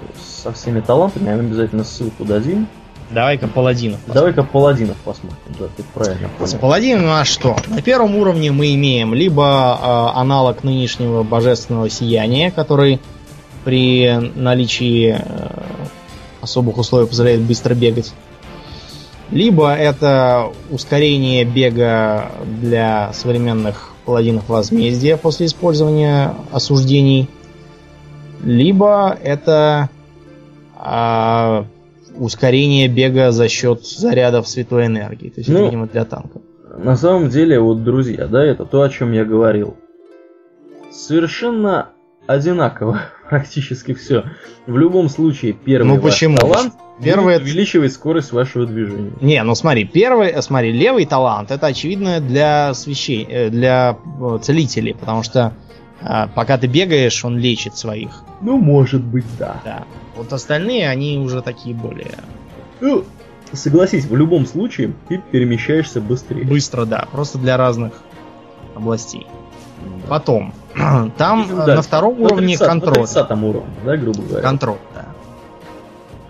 [0.42, 2.66] со всеми талантами, мы обязательно ссылку дадим.
[3.10, 3.98] Давай-ка паладинов.
[4.06, 5.38] Давай-ка паладинов посмотрим.
[5.58, 6.58] Да, ты правильно С понял.
[6.60, 7.56] паладином у нас что?
[7.66, 13.00] На первом уровне мы имеем либо а, аналог нынешнего божественного сияния, который
[13.64, 15.50] при наличии э,
[16.40, 18.12] особых условий позволяет быстро бегать.
[19.32, 27.28] Либо это ускорение бега для современных паладинов возмездия после использования осуждений.
[28.42, 29.88] Либо это
[30.76, 31.66] а,
[32.18, 35.28] ускорение бега за счет зарядов святой энергии.
[35.28, 36.40] То есть, это, Ну, видимо, для танка.
[36.76, 39.76] На самом деле, вот, друзья, да, это то, о чем я говорил.
[40.90, 41.90] Совершенно
[42.26, 44.24] одинаково практически все.
[44.66, 46.36] В любом случае, первый Ну, ваш почему?
[46.36, 49.12] талант будет увеличивать скорость вашего движения.
[49.20, 54.38] Не, ну смотри, первый, э, смотри, левый талант это очевидно для свящей, э, для э,
[54.42, 55.54] целителей, потому что
[56.02, 58.22] э, пока ты бегаешь, он лечит своих.
[58.40, 59.60] Ну, может быть, да.
[59.64, 59.84] Да.
[60.16, 62.12] Вот остальные, они уже такие более
[62.80, 63.04] Ну,
[63.52, 66.44] согласись, в любом случае ты перемещаешься быстрее.
[66.44, 67.92] быстро, да, просто для разных
[68.74, 69.26] областей.
[70.08, 70.52] Потом,
[71.16, 72.98] там на втором уровне 30 контроль.
[73.00, 74.42] На 30 уровне, да, грубо говоря.
[74.42, 74.78] Контроль.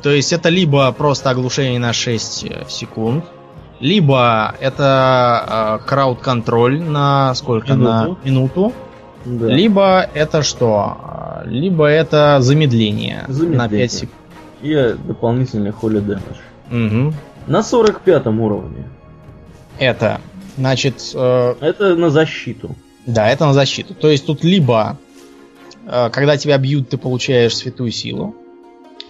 [0.02, 3.24] То есть это либо просто оглушение на 6 э, секунд,
[3.80, 7.74] либо это э, крауд-контроль на сколько?
[7.74, 8.20] На Минуту.
[8.24, 8.72] минуту.
[9.24, 9.46] Да.
[9.46, 10.96] Либо это что?
[11.02, 13.68] А, Либо это замедление, на Замедление.
[13.68, 14.18] 5 секунд.
[14.62, 16.38] И э, дополнительный holy damage.
[16.70, 17.14] Мгм.
[17.46, 18.84] На 45 уровне.
[19.78, 20.20] Это
[20.60, 21.12] Значит...
[21.14, 22.76] Э, это на защиту.
[23.06, 23.94] Да, это на защиту.
[23.94, 24.98] То есть тут либо,
[25.86, 28.36] э, когда тебя бьют, ты получаешь святую силу,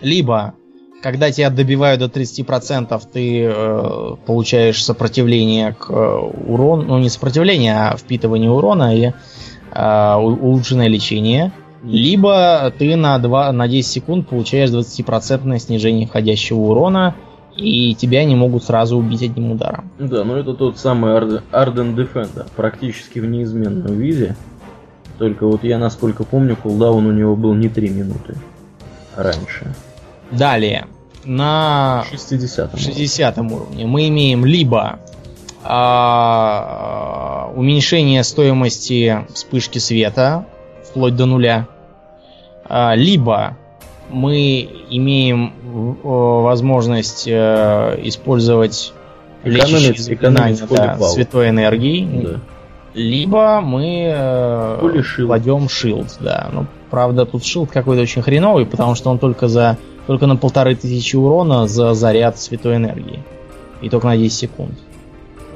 [0.00, 0.54] либо,
[1.02, 7.74] когда тебя добивают до 30%, ты э, получаешь сопротивление к э, урону, ну не сопротивление,
[7.74, 9.12] а впитывание урона и
[9.72, 11.52] э, улучшенное лечение.
[11.82, 17.14] Либо ты на, 2, на 10 секунд получаешь 20% снижение входящего урона,
[17.56, 19.90] и тебя не могут сразу убить одним ударом.
[19.98, 24.36] Да, но это тот самый Ardent Defender, практически в неизменном виде.
[25.18, 28.36] Только вот я, насколько помню, кулдаун у него был не 3 минуты
[29.16, 29.74] раньше.
[30.30, 30.86] Далее,
[31.24, 35.00] на 60, 60 уровне мы имеем либо
[35.64, 40.46] а, уменьшение стоимости вспышки света
[40.84, 41.68] вплоть до нуля,
[42.64, 43.56] а, либо
[44.10, 45.52] мы имеем
[46.02, 48.92] возможность э, использовать
[49.44, 52.40] лечащие заклинания да, святой энергии, да.
[52.94, 56.50] либо мы э, кладем шилд, да.
[56.52, 60.74] Ну, правда, тут шилд какой-то очень хреновый, потому что он только за только на полторы
[60.74, 63.22] тысячи урона за заряд святой энергии.
[63.80, 64.72] И только на 10 секунд.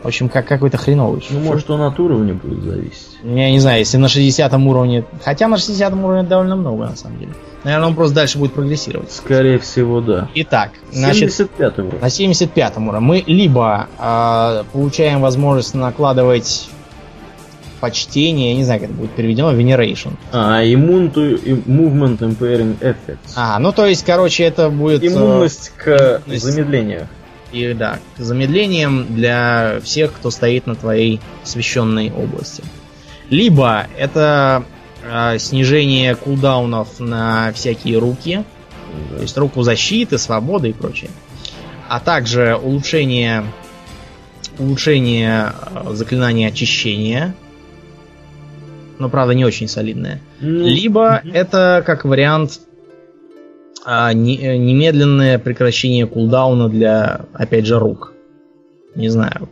[0.03, 1.25] В общем, как какой-то хреновый.
[1.31, 3.17] Ну, может, он от уровня будет зависеть.
[3.23, 5.05] Я не знаю, если на 60 уровне...
[5.23, 7.33] Хотя на 60 уровне довольно много, на самом деле.
[7.65, 9.11] Наверное, он просто дальше будет прогрессировать.
[9.11, 10.29] Скорее всего, да.
[10.35, 12.01] Итак, значит, 75 уровень.
[12.03, 16.69] на 75 уровне мы либо э, получаем возможность накладывать
[17.85, 20.13] почтение, я не знаю, как это будет переведено, veneration.
[20.33, 23.35] А, immune to movement impairing effects.
[23.37, 25.03] А, ну то есть, короче, это будет...
[25.03, 26.45] Э, Иммунность к иммунность...
[26.45, 27.09] замедлению
[27.53, 32.65] и да, к замедлением для всех, кто стоит на твоей священной области.
[33.29, 34.65] Либо это
[35.03, 38.45] э, снижение кулдаунов на всякие руки,
[39.15, 41.11] то есть руку защиты, свободы и прочее.
[41.87, 43.45] А также улучшение,
[44.59, 47.35] улучшение э, заклинания очищения,
[48.99, 50.21] но правда не очень солидное.
[50.41, 52.61] Ну, Либо это как вариант
[53.85, 58.13] а, не, э, немедленное прекращение кулдауна для, опять же, рук.
[58.95, 59.51] Не знаю,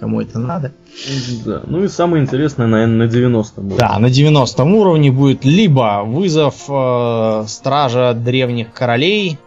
[0.00, 0.72] кому это надо.
[1.44, 1.62] Да.
[1.66, 3.76] Ну и самое интересное, наверное, на 90 уровне.
[3.78, 9.38] Да, на 90 уровне будет либо вызов э, стража древних королей,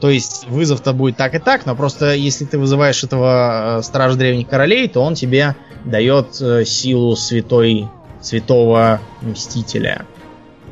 [0.00, 4.16] то есть вызов-то будет так и так, но просто если ты вызываешь этого э, стража
[4.16, 5.54] древних королей, то он тебе
[5.84, 7.88] дает э, силу святой,
[8.20, 10.06] святого мстителя.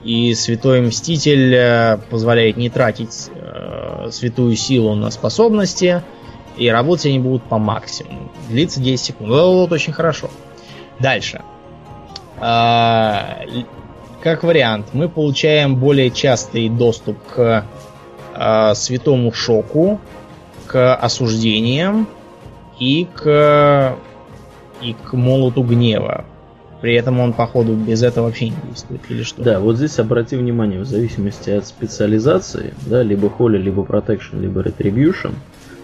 [0.05, 6.03] И Святой Мститель э, позволяет не тратить э, святую силу на способности,
[6.57, 8.31] и работать они будут по максимуму.
[8.49, 9.31] Длится 10 секунд.
[9.31, 10.31] Это вот очень хорошо.
[10.99, 11.43] Дальше.
[12.41, 13.41] А,
[14.21, 17.65] как вариант, мы получаем более частый доступ к
[18.35, 20.01] а, святому шоку,
[20.67, 22.09] к осуждениям
[22.79, 23.97] и к
[24.81, 26.25] и к молоту гнева.
[26.81, 29.43] При этом он, походу, без этого вообще не действует, или что?
[29.43, 34.63] Да, вот здесь обрати внимание, в зависимости от специализации, да, либо холи, либо протекшн, либо
[34.63, 35.33] retribution,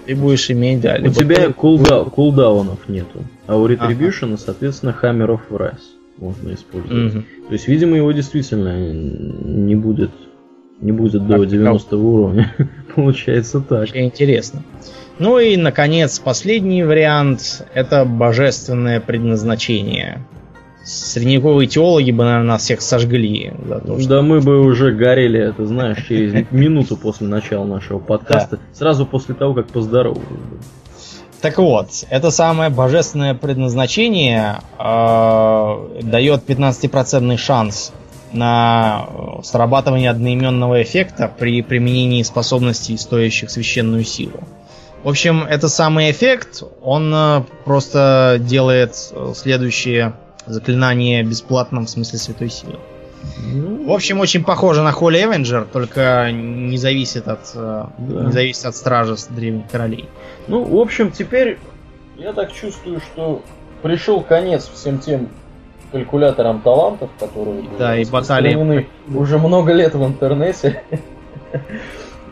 [0.06, 0.96] ты будешь иметь, да.
[1.00, 4.36] У тебя кулда, кулдаунов нету, а у retribution, ага.
[4.38, 5.80] соответственно, hammer of wrath
[6.18, 7.14] можно использовать.
[7.14, 7.24] Угу.
[7.48, 10.10] То есть, видимо, его действительно не будет
[10.80, 12.54] не будет до 90 уровня.
[12.94, 13.84] Получается так.
[13.84, 14.62] Очень интересно.
[15.18, 20.20] Ну и, наконец, последний вариант– это божественное предназначение
[20.84, 23.52] средневековые теологи бы, наверное, нас всех сожгли.
[23.66, 24.08] За то, что...
[24.08, 28.62] Да мы бы уже горели, это знаешь, через минуту после начала нашего подкаста, да.
[28.72, 30.22] сразу после того, как поздоровались.
[31.40, 37.92] Так вот, это самое божественное предназначение э, дает 15% шанс
[38.32, 44.40] на э, срабатывание одноименного эффекта при применении способностей, стоящих священную силу.
[45.02, 48.96] В общем, это самый эффект, он э, просто делает
[49.34, 50.14] следующее
[50.46, 52.78] заклинание бесплатном в смысле святой силы.
[53.42, 58.24] Ну, в общем, очень похоже на Холли Эвенджер, только не зависит от э, да.
[58.24, 60.08] не зависит от стража древних королей.
[60.46, 61.58] Ну, в общем, теперь
[62.16, 63.42] я так чувствую, что
[63.82, 65.28] пришел конец всем тем
[65.92, 70.82] калькуляторам талантов, которые да, и баталии уже много лет в интернете.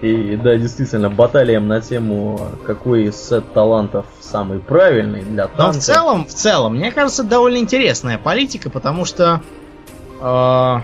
[0.03, 5.63] И да, действительно, баталиям на тему, какой из сет талантов самый правильный для танка.
[5.63, 9.43] Но в целом, в целом, мне кажется, довольно интересная политика, потому что
[10.21, 10.77] э,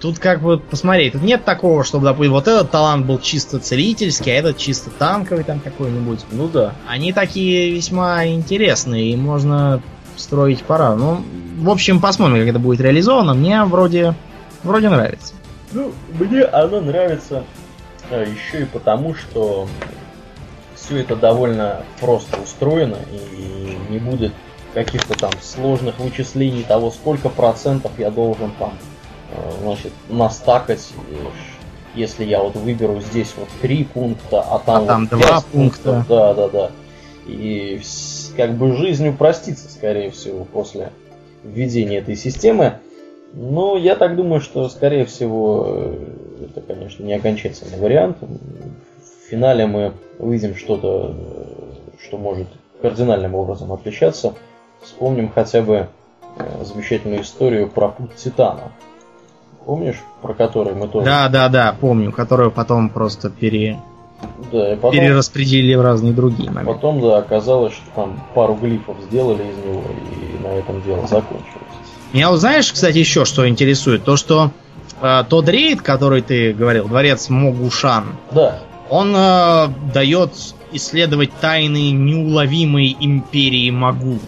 [0.00, 4.32] тут как бы посмотреть, тут нет такого, чтобы, допустим, вот этот талант был чисто целительский,
[4.32, 6.26] а этот чисто танковый там какой-нибудь.
[6.32, 6.72] Ну да.
[6.88, 9.80] Они такие весьма интересные, и можно
[10.16, 10.96] строить пора.
[10.96, 11.22] Ну,
[11.60, 13.34] в общем, посмотрим, как это будет реализовано.
[13.34, 14.16] Мне вроде,
[14.64, 15.34] вроде нравится.
[15.70, 17.44] Ну, мне оно нравится
[18.16, 19.68] еще и потому, что
[20.74, 24.32] все это довольно просто устроено и не будет
[24.74, 28.72] каких-то там сложных вычислений того, сколько процентов я должен там,
[29.30, 30.92] э, значит, настакать,
[31.94, 36.04] если я вот выберу здесь вот три пункта, а там, а там вот два пункта.
[36.08, 36.70] Да, да, да.
[37.26, 37.80] И
[38.36, 40.90] как бы жизнь упростится, скорее всего, после
[41.44, 42.78] введения этой системы.
[43.34, 45.96] Но я так думаю, что, скорее всего, э,
[46.44, 48.18] это, конечно, не окончательный вариант.
[48.20, 51.14] В финале мы увидим что-то,
[52.04, 52.48] что может
[52.80, 54.34] кардинальным образом отличаться.
[54.82, 55.88] Вспомним хотя бы
[56.36, 58.72] э, замечательную историю про путь Титана.
[59.64, 61.06] Помнишь, про который мы тоже...
[61.06, 63.78] Да, да, да, помню, которую потом просто пере...
[64.50, 64.90] да, и потом...
[64.92, 66.74] перераспределили в разные другие моменты.
[66.74, 71.62] Потом, да, оказалось, что там пару глифов сделали из него, и на этом дело закончилось.
[72.12, 74.04] Меня знаешь, кстати, еще что интересует?
[74.04, 74.50] То, что
[75.00, 78.60] э, тот рейд, который ты говорил, дворец Могушан, да.
[78.90, 80.32] он э, дает
[80.72, 84.18] исследовать тайны неуловимой империи Магу.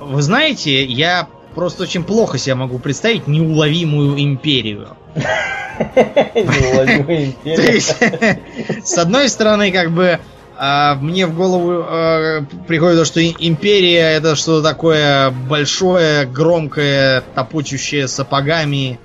[0.00, 4.96] Вы знаете, я просто очень плохо себе могу представить неуловимую империю.
[5.14, 8.40] Неуловимая империя.
[8.82, 10.20] С одной стороны, как бы
[10.62, 18.06] а мне в голову э, приходит то, что империя это что-то такое большое, громкое, топочущее
[18.08, 19.00] сапогами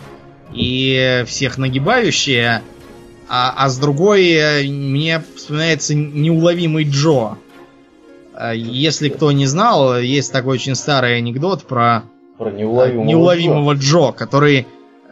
[0.55, 2.61] и всех нагибающее.
[3.27, 7.37] А, а с другой э, мне вспоминается неуловимый Джо.
[8.33, 12.03] Э, если кто не знал, есть такой очень старый анекдот про,
[12.37, 14.09] про неуловимого, неуловимого Джо.
[14.09, 14.67] Джо, который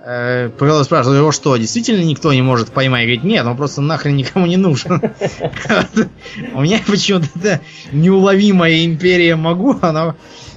[0.05, 0.49] э,
[0.83, 3.03] спрашивает его, что, действительно никто не может поймать?
[3.03, 5.01] Говорит, нет, он просто нахрен никому не нужен.
[6.53, 7.61] У меня почему-то эта
[7.91, 10.15] неуловимая империя могу, она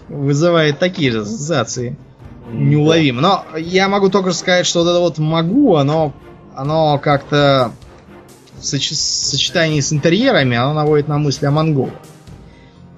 [0.09, 1.97] вызывает такие же ассоциации.
[2.51, 3.21] Неуловимо.
[3.21, 6.13] Но я могу только сказать, что вот это вот могу, оно,
[6.55, 7.73] оно как-то
[8.59, 11.95] в сочетании с интерьерами, оно наводит на мысли о монголах.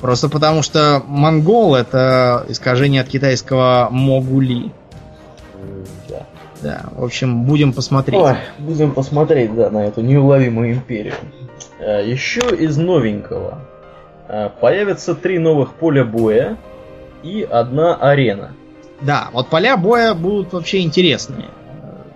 [0.00, 4.72] Просто потому что монгол это искажение от китайского могули.
[6.62, 8.20] Да, в общем, будем посмотреть.
[8.20, 11.14] Ой, будем посмотреть, да, на эту неуловимую империю.
[11.78, 13.60] Э, Еще из новенького.
[14.28, 16.56] Э, появятся три новых поля боя
[17.22, 18.52] и одна арена.
[19.00, 21.50] Да, вот поля боя будут вообще интересные.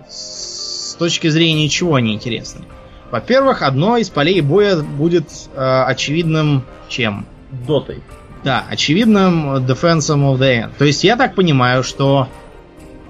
[0.09, 2.65] С точки зрения чего они интересны?
[3.11, 7.25] Во-первых, одно из полей боя будет э, очевидным чем?
[7.51, 8.01] Дотой.
[8.43, 10.71] Да, очевидным Defense of the End.
[10.77, 12.27] То есть я так понимаю, что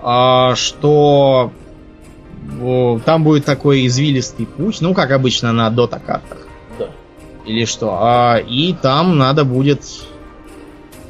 [0.01, 1.51] а, что
[3.05, 6.39] там будет такой извилистый путь, ну, как обычно на дота картах.
[6.77, 6.89] Да.
[7.45, 7.97] Или что.
[7.99, 9.83] А, и там надо будет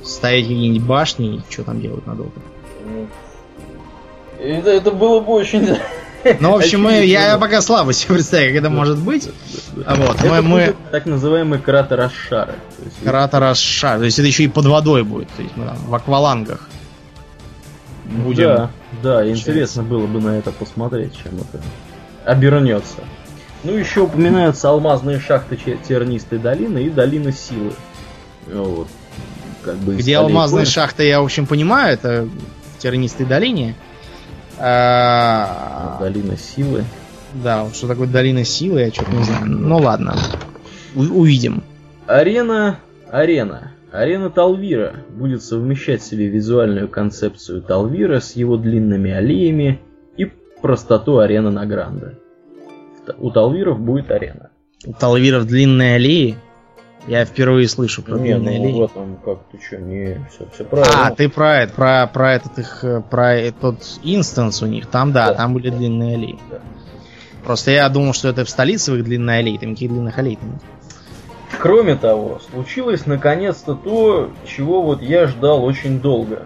[0.03, 2.39] ставить какие-нибудь башни, что там делать на доту.
[4.43, 5.77] Это, это было бы очень...
[6.39, 9.29] Ну, в общем, мы, я пока слабо себе представляю, как это может быть.
[9.85, 10.75] А вот, это мы, мы...
[10.89, 12.53] так называемый кратер Ашшары.
[13.03, 13.99] Кратер Ашшары.
[13.99, 15.27] То есть это еще и под водой будет.
[15.35, 16.69] То есть мы там в аквалангах
[18.05, 18.43] будем.
[18.43, 18.71] Да,
[19.01, 21.61] да, интересно было бы на это посмотреть, чем это
[22.25, 23.01] обернется.
[23.63, 27.73] Ну, еще упоминаются алмазные шахты Тернистой долины и долина силы.
[28.47, 28.87] Вот.
[29.63, 32.27] Как бы Где алмазные шахты, я, в общем, понимаю, это
[32.75, 33.75] в Тернистой долине.
[34.59, 35.97] А...
[35.99, 36.83] Долина силы.
[37.33, 39.45] Да, что такое долина силы, я что-то не знаю.
[39.45, 40.15] Ну ладно.
[40.95, 41.63] У- увидим.
[42.05, 42.79] Арена.
[43.09, 43.71] Арена.
[43.91, 49.79] Арена Талвира будет совмещать в себе визуальную концепцию Талвира с его длинными аллеями
[50.17, 50.25] и
[50.61, 52.19] простоту арены Награнда.
[53.17, 54.49] У Талвиров будет арена.
[54.85, 56.37] У Талвиров длинные аллеи?
[57.07, 58.79] Я впервые слышу про не, длинные ну, аллеи.
[58.79, 61.07] в этом как ты что, не все, все правильно.
[61.07, 64.87] А, ты про это, про, про этот их, про этот инстанс у них.
[64.87, 65.77] Там, да, да там были да.
[65.77, 66.39] длинные аллеи.
[66.49, 66.59] Да.
[67.43, 70.53] Просто я думал, что это в столице их длинные аллеи, там никаких длинных аллей там
[70.53, 70.61] нет.
[71.59, 76.43] Кроме того, случилось наконец-то то, чего вот я ждал очень долго.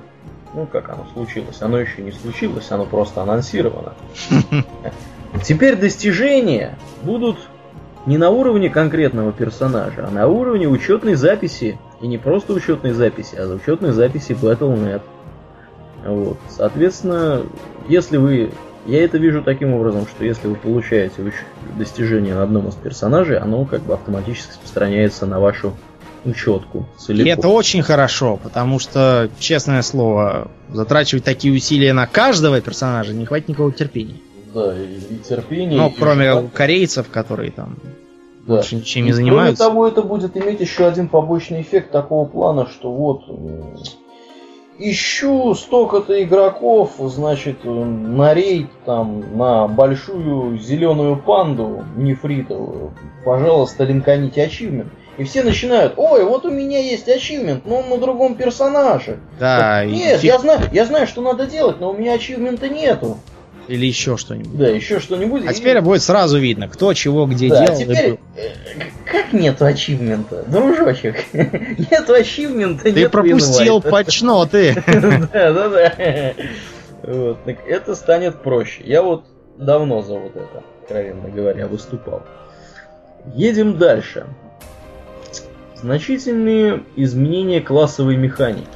[0.53, 1.61] Ну, как оно случилось?
[1.61, 3.93] Оно еще не случилось, оно просто анонсировано.
[5.43, 7.38] Теперь достижения будут
[8.07, 11.77] не на уровне конкретного персонажа, а на уровне учетной записи.
[12.01, 15.01] И не просто учетной записи, а учетной записи Battle.net.
[16.05, 16.38] Вот.
[16.47, 17.43] Соответственно,
[17.88, 18.51] если вы
[18.85, 21.34] я это вижу таким образом, что если вы получаете
[21.77, 25.75] достижение на одном из персонажей, оно как бы автоматически распространяется на вашу
[26.23, 27.27] учетку целиком.
[27.27, 33.25] И это очень хорошо, потому что, честное слово, затрачивать такие усилия на каждого персонажа не
[33.25, 34.15] хватит никакого терпения.
[34.57, 35.77] Да, и, и терпения.
[35.77, 36.47] Ну, кроме и...
[36.47, 37.77] корейцев, которые там
[38.47, 38.55] да.
[38.55, 39.63] больше ничем не и занимаются.
[39.63, 43.23] Кроме того, это будет иметь еще один побочный эффект такого плана, что вот
[44.79, 52.93] ищу столько-то игроков, значит, на рейд, там, на большую зеленую панду нефритовую.
[53.25, 54.91] Пожалуйста, линканите ачивмент.
[55.17, 59.17] И все начинают, ой, вот у меня есть ачивмент, но он на другом персонаже.
[59.39, 60.27] Да, вот, Нет, и...
[60.27, 63.17] я знаю, я знаю, что надо делать, но у меня ачивмента нету.
[63.68, 64.57] Или еще что-нибудь.
[64.57, 65.44] Да, еще что-нибудь.
[65.45, 65.53] А и...
[65.53, 67.77] теперь будет сразу видно, кто чего где да, делал.
[67.77, 68.19] Теперь.
[68.35, 68.49] Э,
[69.06, 70.44] как нету ачивмента?
[70.48, 74.84] Дружочек, нету ачивмента, Ты нет пропустил патчноты.
[74.88, 76.34] Да, да, да.
[77.03, 78.84] Вот, так это станет проще.
[78.84, 79.26] Я вот
[79.57, 82.23] давно за вот это, откровенно говоря, выступал.
[83.35, 84.26] Едем дальше.
[85.76, 88.68] Значительные изменения классовой механики.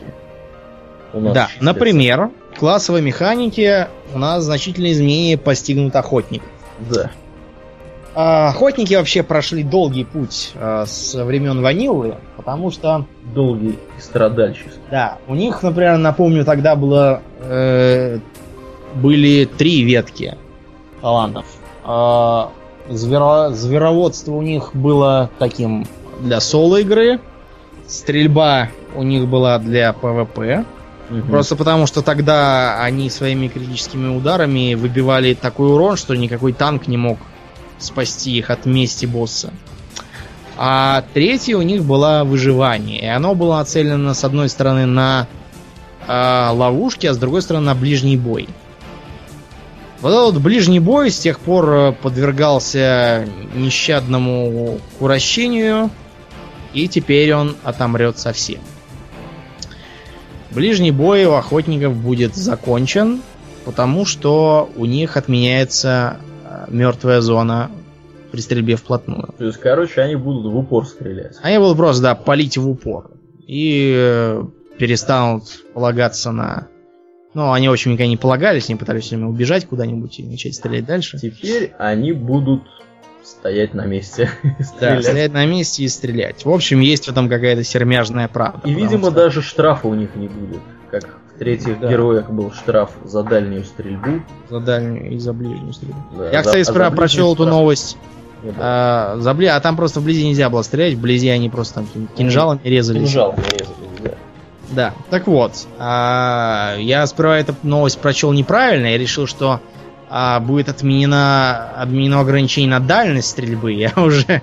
[1.13, 1.63] Да, числятся.
[1.63, 6.43] например, классовой механики у нас значительные изменения постигнут охотник.
[6.79, 7.11] Да.
[8.13, 13.05] А, охотники вообще прошли долгий путь а, с времен ванилы, потому что...
[13.33, 14.71] Долгий и страдальческий.
[14.89, 17.21] Да, у них, например, напомню, тогда было...
[17.39, 18.19] Э,
[18.95, 20.37] были три ветки
[21.01, 21.45] талантов.
[21.85, 22.51] А,
[22.89, 25.87] зверо, звероводство у них было таким
[26.19, 27.19] для соло-игры.
[27.87, 30.65] Стрельба у них была для ПВП.
[31.11, 31.27] Угу.
[31.29, 36.97] Просто потому, что тогда они своими критическими ударами выбивали такой урон, что никакой танк не
[36.97, 37.19] мог
[37.79, 39.51] спасти их от мести босса.
[40.57, 43.01] А третье у них было выживание.
[43.01, 45.27] И оно было нацелено, с одной стороны, на
[46.07, 48.47] э, ловушки, а с другой стороны, на ближний бой.
[50.01, 55.89] Вот этот ближний бой с тех пор э, подвергался нещадному уращению,
[56.73, 58.61] и теперь он отомрет совсем.
[60.53, 63.21] Ближний бой у охотников будет закончен,
[63.65, 67.71] потому что у них отменяется э, мертвая зона
[68.31, 69.33] при стрельбе вплотную.
[69.37, 71.37] То есть, короче, они будут в упор стрелять.
[71.41, 73.11] Они будут просто, да, палить в упор.
[73.47, 74.43] И э,
[74.77, 76.67] перестанут полагаться на...
[77.33, 80.85] Ну, они, в общем, никогда не полагались, они пытались время убежать куда-нибудь и начать стрелять
[80.85, 81.17] дальше.
[81.17, 82.63] Теперь они будут
[83.23, 84.29] стоять на месте.
[84.79, 86.45] Да, стоять на месте и стрелять.
[86.45, 88.67] В общем, есть в этом какая-то сермяжная правда.
[88.67, 89.11] И, видимо, что...
[89.11, 90.61] даже штрафа у них не будет.
[90.89, 91.03] Как
[91.35, 91.89] в третьих да.
[91.89, 94.21] героях был штраф за дальнюю стрельбу.
[94.49, 95.99] За дальнюю и за ближнюю стрельбу.
[96.17, 97.97] Да, Я, за, кстати, сперва а прочел эту новость.
[98.57, 99.47] А, за бли...
[99.47, 101.87] а там просто вблизи нельзя было стрелять, вблизи они просто там
[102.17, 102.99] кинжалами резали.
[102.99, 104.11] Кинжалами резали, да.
[104.71, 109.59] Да, так вот, а, я сперва эту новость прочел неправильно, я решил, что
[110.13, 114.41] а, будет отменено, отменено ограничение на дальность стрельбы, я уже...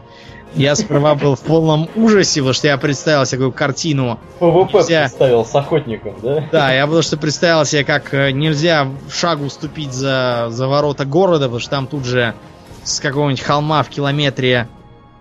[0.54, 4.18] Я сперва был в полном ужасе, потому что я представил себе такую картину.
[4.38, 5.00] ПВП нельзя...
[5.02, 6.48] представил с охотником, да?
[6.50, 11.04] Да, я потому что представил себе, как э, нельзя в шагу ступить за, за ворота
[11.04, 12.34] города, потому что там тут же
[12.82, 14.68] с какого-нибудь холма в километре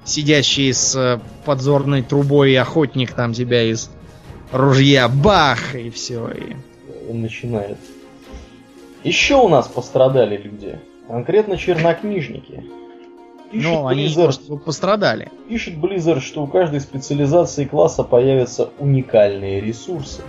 [0.06, 3.91] сидящий с э, подзорной трубой охотник там тебя из
[4.53, 6.30] ружья бах и все.
[6.30, 6.56] И...
[7.10, 7.78] Он начинает
[9.08, 10.80] еще у нас пострадали люди.
[11.08, 12.64] Конкретно чернокнижники.
[13.52, 15.32] Пишет ну, они Blizzard, пострадали.
[15.48, 20.22] Пишет Blizzard, что у каждой специализации класса появятся уникальные ресурсы.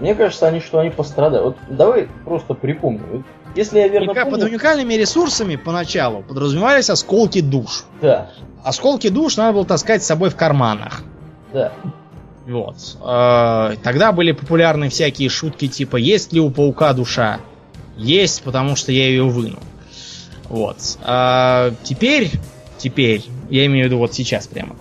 [0.00, 1.42] Мне кажется, они что они пострадали.
[1.42, 3.24] Вот давай просто припомним.
[3.54, 4.24] Если я верно Уника...
[4.24, 4.40] помню...
[4.40, 7.84] Под уникальными ресурсами поначалу подразумевались осколки душ.
[8.00, 8.30] Да.
[8.64, 11.02] Осколки душ надо было таскать с собой в карманах.
[11.52, 11.72] Да.
[12.46, 12.76] Вот.
[13.02, 17.38] Э, тогда были популярны всякие шутки типа «Есть ли у паука душа?»
[17.96, 19.58] Есть, потому что я ее выну.
[20.48, 20.76] Вот.
[21.02, 22.30] А теперь,
[22.78, 24.76] теперь, я имею в виду вот сейчас прямо.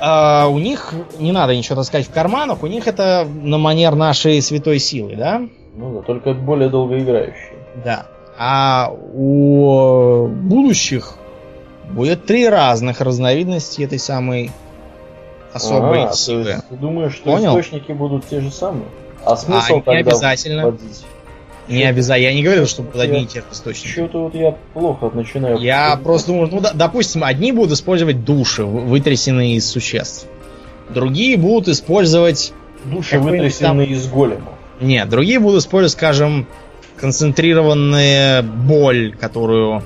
[0.00, 4.42] А у них не надо ничего таскать в карманах, у них это на манер нашей
[4.42, 5.42] святой силы, да?
[5.76, 7.54] Ну да, только более долгоиграющие.
[7.84, 8.06] Да.
[8.36, 11.14] А у будущих
[11.90, 14.50] будет три разных разновидности этой самой
[15.52, 16.56] особой а, силы.
[16.68, 17.52] Ты думаешь, что Понял?
[17.52, 18.86] источники будут те же самые?
[19.24, 20.64] А смысл а, тогда не обязательно.
[20.64, 21.04] Вводить?
[21.68, 22.28] Не обязательно.
[22.28, 23.92] Я не говорил, что будут одни и те же источники.
[23.92, 25.58] Что-то вот я плохо начинаю.
[25.58, 30.26] Я просто думаю, ну, допустим, одни будут использовать души, вытрясенные из существ.
[30.90, 32.52] Другие будут использовать...
[32.84, 33.96] Души, вытрясенные там...
[33.96, 34.52] из голема.
[34.80, 36.46] Нет, другие будут использовать, скажем,
[36.96, 39.82] концентрированная боль, которую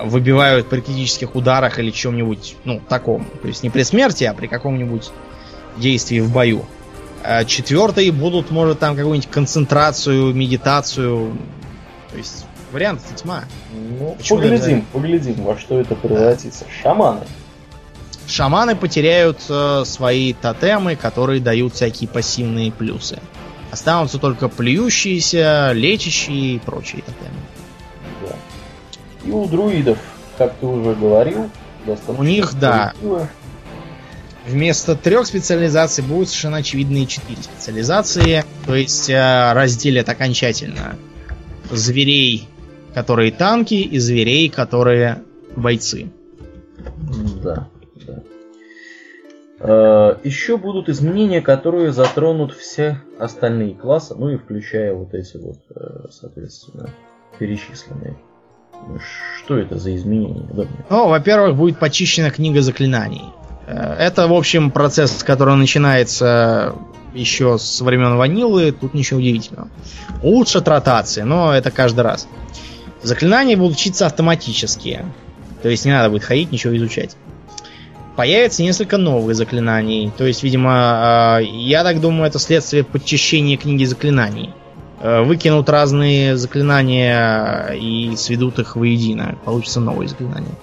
[0.00, 3.26] выбивают при критических ударах или чем-нибудь, ну, таком.
[3.42, 5.10] То есть не при смерти, а при каком-нибудь
[5.76, 6.64] действии в бою.
[7.22, 11.36] А четвертые будут, может, там какую-нибудь концентрацию, медитацию.
[12.10, 13.44] То есть варианты тьма.
[13.72, 14.86] Ну, Почему поглядим, это...
[14.92, 16.64] поглядим, во что это превратится.
[16.64, 16.82] Да.
[16.82, 17.26] Шаманы.
[18.26, 23.18] Шаманы потеряют э, свои тотемы, которые дают всякие пассивные плюсы.
[23.70, 27.40] Останутся только плюющиеся, лечащие и прочие тотемы.
[28.22, 28.36] Да.
[29.24, 29.98] И у друидов,
[30.38, 31.50] как ты уже говорил,
[31.84, 32.20] достаточно...
[32.20, 32.94] У них, да.
[34.46, 38.44] Вместо трех специализаций будут совершенно очевидные четыре специализации.
[38.66, 40.96] То есть э, разделят окончательно
[41.70, 42.48] зверей,
[42.94, 45.22] которые танки, и зверей, которые
[45.56, 46.10] бойцы.
[47.42, 47.68] Да,
[48.06, 48.22] да.
[49.60, 55.58] Э, Еще будут изменения, которые затронут все остальные классы, ну и включая вот эти вот,
[55.74, 56.90] э, соответственно,
[57.38, 58.16] перечисленные.
[59.36, 60.48] Что это за изменения?
[60.88, 63.24] Ну, во-первых, будет почищена книга заклинаний.
[63.70, 66.74] Э, Это, в общем, процесс, который начинается
[67.14, 69.68] еще с времен ванилы, тут ничего удивительного.
[70.22, 72.28] Улучшат ротации, но это каждый раз.
[73.02, 75.04] Заклинания будут учиться автоматически.
[75.62, 77.16] То есть не надо будет ходить, ничего изучать.
[78.16, 80.12] Появится несколько новых заклинаний.
[80.16, 84.50] То есть, видимо, э, я так думаю, это следствие подчищения книги заклинаний.
[85.00, 89.38] Э, Выкинут разные заклинания и сведут их воедино.
[89.44, 90.54] Получится новые заклинания.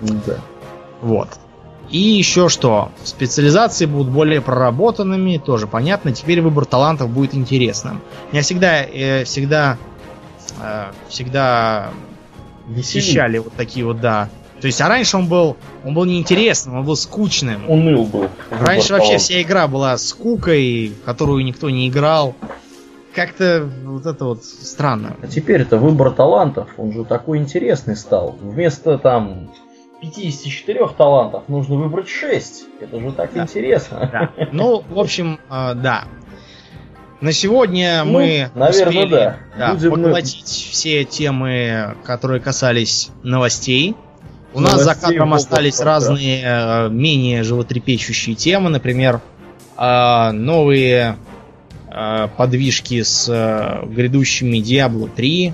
[0.00, 0.38] Да.
[1.02, 1.28] Вот.
[1.94, 2.90] И еще что?
[3.04, 6.10] Специализации будут более проработанными, тоже понятно.
[6.10, 8.00] Теперь выбор талантов будет интересным.
[8.32, 9.78] Меня всегда, э, всегда,
[10.60, 11.90] э, всегда
[12.66, 14.28] восхищали вот такие вот, да.
[14.60, 17.70] То есть, а раньше он был, он был неинтересным, он был скучным.
[17.70, 18.28] Уныл был.
[18.50, 22.34] Раньше вообще вся игра была скукой, которую никто не играл.
[23.14, 25.14] Как-то вот это вот странно.
[25.22, 28.36] А теперь это выбор талантов, он же такой интересный стал.
[28.40, 29.52] Вместо там
[30.10, 32.64] 54 талантов нужно выбрать 6.
[32.80, 33.42] Это же так Да.
[33.42, 34.08] интересно.
[34.12, 34.46] Да.
[34.52, 36.04] Ну, в общем, э, да.
[37.20, 39.36] На сегодня Ну, мы наверное, успели да.
[39.58, 43.96] да, Будем мы- поглотить все темы, которые касались новостей.
[44.52, 49.20] У нас за кадром остались области разные э, менее животрепещущие темы, например,
[49.78, 51.16] э, новые
[52.36, 53.28] подвижки с
[53.86, 55.52] грядущими Diablo 3,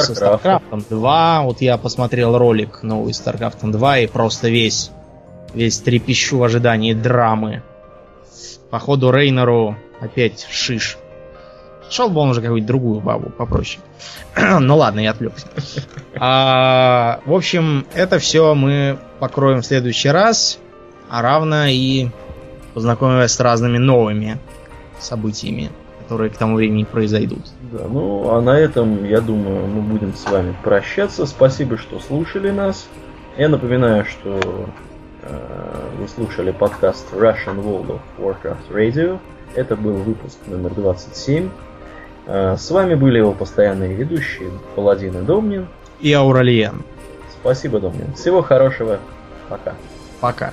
[0.00, 0.62] со StarCraft.
[0.70, 1.42] StarCraft 2.
[1.42, 4.90] Вот я посмотрел ролик новый StarCraft 2 и просто весь,
[5.52, 7.62] весь трепещу в ожидании драмы.
[8.70, 10.98] Походу Рейнеру опять шиш.
[11.90, 13.80] Шел бы он уже какую-нибудь другую бабу попроще.
[14.60, 15.46] ну ладно, я отвлекся.
[16.16, 20.58] А, в общем, это все мы покроем в следующий раз,
[21.08, 22.08] а равно и
[22.72, 24.38] познакомимся с разными новыми
[24.98, 27.44] событиями, которые к тому времени произойдут.
[27.72, 31.24] Да, ну а на этом, я думаю, мы будем с вами прощаться.
[31.24, 32.88] Спасибо, что слушали нас.
[33.38, 34.68] Я напоминаю, что
[35.22, 39.18] э, вы слушали подкаст Russian World of Warcraft Radio.
[39.54, 41.48] Это был выпуск номер 27.
[42.26, 45.66] Э, с вами были его постоянные ведущие Паладин и Домнин.
[46.00, 46.82] И Ауралиен.
[47.40, 48.12] Спасибо, Домнин.
[48.14, 48.98] Всего хорошего.
[49.48, 49.74] Пока.
[50.20, 50.52] Пока.